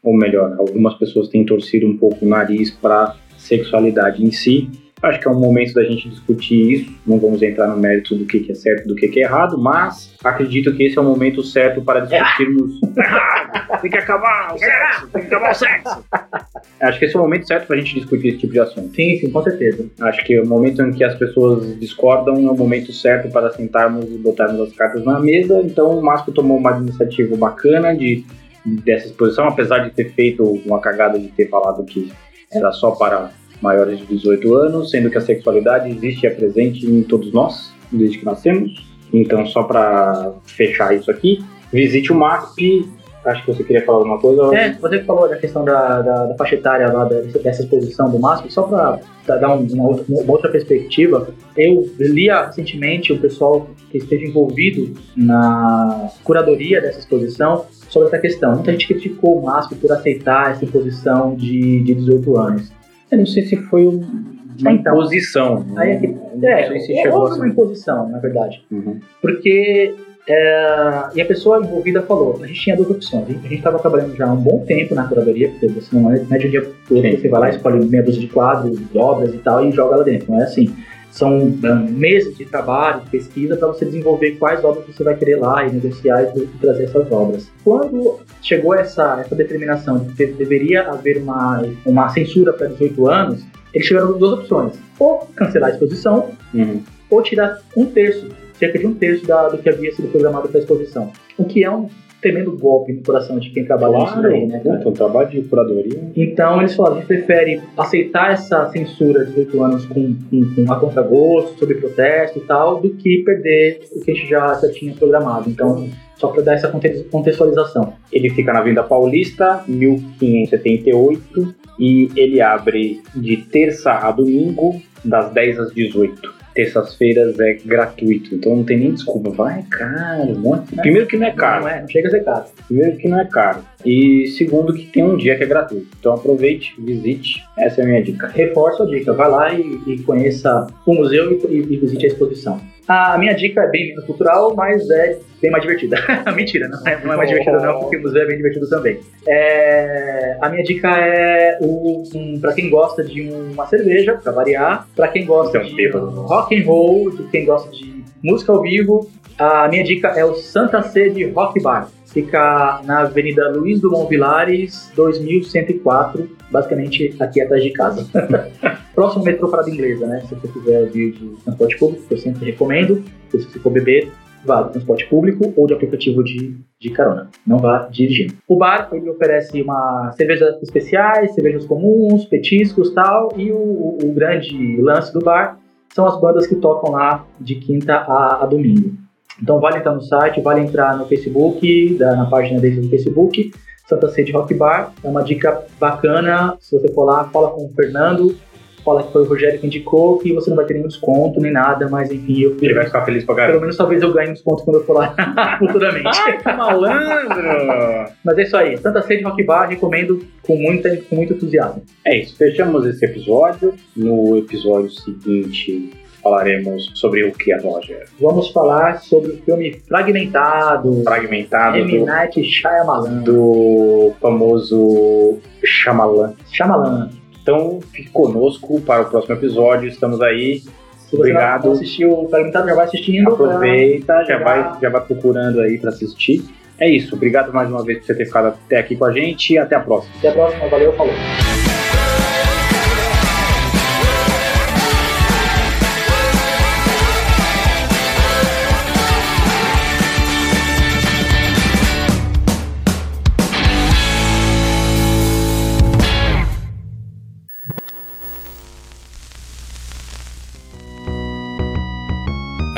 [0.04, 4.70] ou melhor, algumas pessoas têm torcido um pouco o nariz para sexualidade em si,
[5.02, 6.94] Acho que é um momento da gente discutir isso.
[7.08, 9.24] Não vamos entrar no mérito do que, que é certo e do que, que é
[9.24, 12.80] errado, mas acredito que esse é o momento certo para discutirmos.
[13.82, 15.08] tem que acabar o sexo!
[15.08, 16.06] Tem que acabar o sexo!
[16.82, 18.96] Acho que esse é o momento certo para a gente discutir esse tipo de assunto.
[18.96, 19.86] Sim, sim, com certeza.
[20.02, 24.06] Acho que o momento em que as pessoas discordam é o momento certo para sentarmos
[24.06, 25.62] e botarmos as cartas na mesa.
[25.64, 28.24] Então o Máscio tomou uma iniciativa bacana de,
[28.66, 32.12] dessa exposição, apesar de ter feito uma cagada de ter falado que
[32.52, 33.32] era só para
[33.62, 37.74] maiores de 18 anos, sendo que a sexualidade existe e é presente em todos nós,
[37.92, 38.92] desde que nascemos.
[39.14, 42.90] Então, só para fechar isso aqui, visite o MASP.
[43.24, 44.56] Acho que você queria falar alguma coisa?
[44.56, 48.18] É, você que falou da questão da, da, da faixa etária lá, dessa, exposição do
[48.18, 49.00] MASP, só para
[49.38, 54.96] dar um, uma, outra, uma, outra, perspectiva, eu lia recentemente o pessoal que esteja envolvido
[55.16, 58.56] na curadoria dessa exposição sobre essa questão.
[58.56, 62.81] Muita gente criticou o MASP por aceitar essa imposição de, de 18 anos.
[63.12, 65.66] Eu não sei se foi uma então, imposição.
[65.76, 68.64] Aí é, que, é, não sei se chegou a ser uma imposição, na verdade.
[68.72, 69.00] Uhum.
[69.22, 69.96] Porque
[70.28, 73.28] é, e a pessoa envolvida falou, a gente tinha duas opções.
[73.28, 76.20] A gente estava trabalhando já há um bom tempo na curadoria, porque você não é,
[76.20, 78.80] não é de um dia para outro, você vai lá, escolhe meia dúzia de quadros,
[78.96, 80.32] obras e tal, e joga lá dentro.
[80.32, 80.74] Não é assim.
[81.12, 85.36] São um, meses de trabalho, de pesquisa, para você desenvolver quais obras você vai querer
[85.36, 87.52] lá e negociar e, trazer essas obras.
[87.64, 93.46] Quando chegou essa, essa determinação de que deveria haver uma, uma censura para 18 anos,
[93.74, 96.82] eles tiveram duas opções: ou cancelar a exposição, uhum.
[97.10, 100.60] ou tirar um terço, cerca de um terço da, do que havia sido programado para
[100.60, 101.12] a exposição.
[101.38, 101.90] O que é um
[102.22, 104.62] tremendo golpe no coração de quem trabalha claro, nisso daí, né?
[104.64, 104.80] Cara?
[104.80, 106.00] Então, trabalho de curadoria.
[106.16, 110.72] Então, eles falaram, a gente prefere aceitar essa censura de 18 anos com, com, com
[110.72, 114.72] a contragosto, sob protesto e tal, do que perder o que a gente já, já
[114.72, 115.50] tinha programado.
[115.50, 116.72] Então, só para dar essa
[117.12, 117.94] contextualização.
[118.12, 125.60] Ele fica na Avenida Paulista, 1578, e ele abre de terça a domingo, das 10
[125.60, 129.30] às 18 terças-feiras é gratuito, então não tem nem desculpa.
[129.32, 130.40] Vai, é caro.
[130.40, 130.74] Muito...
[130.78, 130.82] É.
[130.82, 131.64] Primeiro que não é caro.
[131.64, 132.46] Não, é, não chega a ser caro.
[132.68, 133.60] Primeiro que não é caro.
[133.86, 135.88] E segundo que tem um dia que é gratuito.
[136.00, 137.44] Então aproveite, visite.
[137.58, 138.28] Essa é a minha dica.
[138.28, 139.14] Reforço a dica.
[139.14, 142.62] Vai lá e, e conheça o museu e, e, visite a exposição.
[142.88, 145.98] A minha dica é bem menos cultural, mas é bem mais divertida.
[146.36, 149.00] Mentira, não é, não é mais divertida não, porque o museu é bem divertido também.
[149.28, 154.88] É, a minha dica é o, um, para quem gosta de uma cerveja, para variar,
[154.96, 159.10] para quem gosta então, de rock and roll, de quem gosta de música ao vivo,
[159.38, 161.90] a minha dica é o Santa Sede Rock Bar.
[162.06, 168.06] Fica na Avenida Luiz Dumont Vilares, 2104, basicamente aqui atrás de casa.
[168.94, 170.22] Próximo metrô Parada Inglesa, né?
[170.28, 173.04] Se você quiser vir de transporte público, eu sempre recomendo.
[173.30, 174.12] Se você for beber,
[174.46, 177.30] vá de transporte público ou de aplicativo de, de carona.
[177.48, 178.34] Não vá dirigindo.
[178.48, 183.30] O bar, ele oferece uma cervejas especiais, cervejas comuns, petiscos tal.
[183.38, 185.58] E o, o, o grande lance do bar
[185.94, 188.94] são as bandas que tocam lá de quinta a, a domingo.
[189.42, 193.52] Então vale entrar no site, vale entrar no Facebook, da, na página deles no Facebook,
[193.92, 194.94] Santa Sede Rock Bar.
[195.04, 196.56] É uma dica bacana.
[196.62, 198.38] Se você for lá, fala com o Fernando,
[198.86, 201.52] fala que foi o Rogério que indicou, que você não vai ter nenhum desconto nem
[201.52, 203.52] nada, mas enfim, eu Ele vai ficar feliz pra caramba.
[203.54, 205.14] Pelo menos talvez eu ganhe um desconto quando eu for lá
[205.60, 206.08] futuramente.
[206.08, 208.14] Ai, que malandro!
[208.24, 208.78] mas é isso aí.
[208.78, 211.84] Santa Sede Rock Bar, recomendo com, muita, com muito entusiasmo.
[212.06, 213.74] É isso, fechamos esse episódio.
[213.96, 215.92] No episódio seguinte
[216.22, 218.06] falaremos sobre o que, Roger?
[218.20, 221.04] Vamos falar sobre o filme Fragmentado.
[221.04, 221.78] Fragmentado.
[221.78, 222.00] M.
[222.06, 223.24] Night Shyamalan.
[223.24, 226.34] Do famoso Shyamalan.
[226.52, 227.10] Shyamalan.
[227.42, 229.90] Então, fique conosco para o próximo episódio.
[229.90, 230.60] Estamos aí.
[230.60, 231.66] Se você Obrigado.
[231.66, 233.34] não assistiu o Fragmentado, já vai assistindo.
[233.34, 236.44] Aproveita, já vai, já vai procurando aí para assistir.
[236.80, 237.16] É isso.
[237.16, 239.76] Obrigado mais uma vez por você ter ficado até aqui com a gente e até
[239.76, 240.14] a próxima.
[240.18, 240.68] Até a próxima.
[240.68, 241.14] Valeu, falou.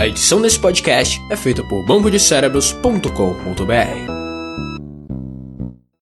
[0.04, 4.23] A edição desse podcast é feita por bambodecerebros.com.br.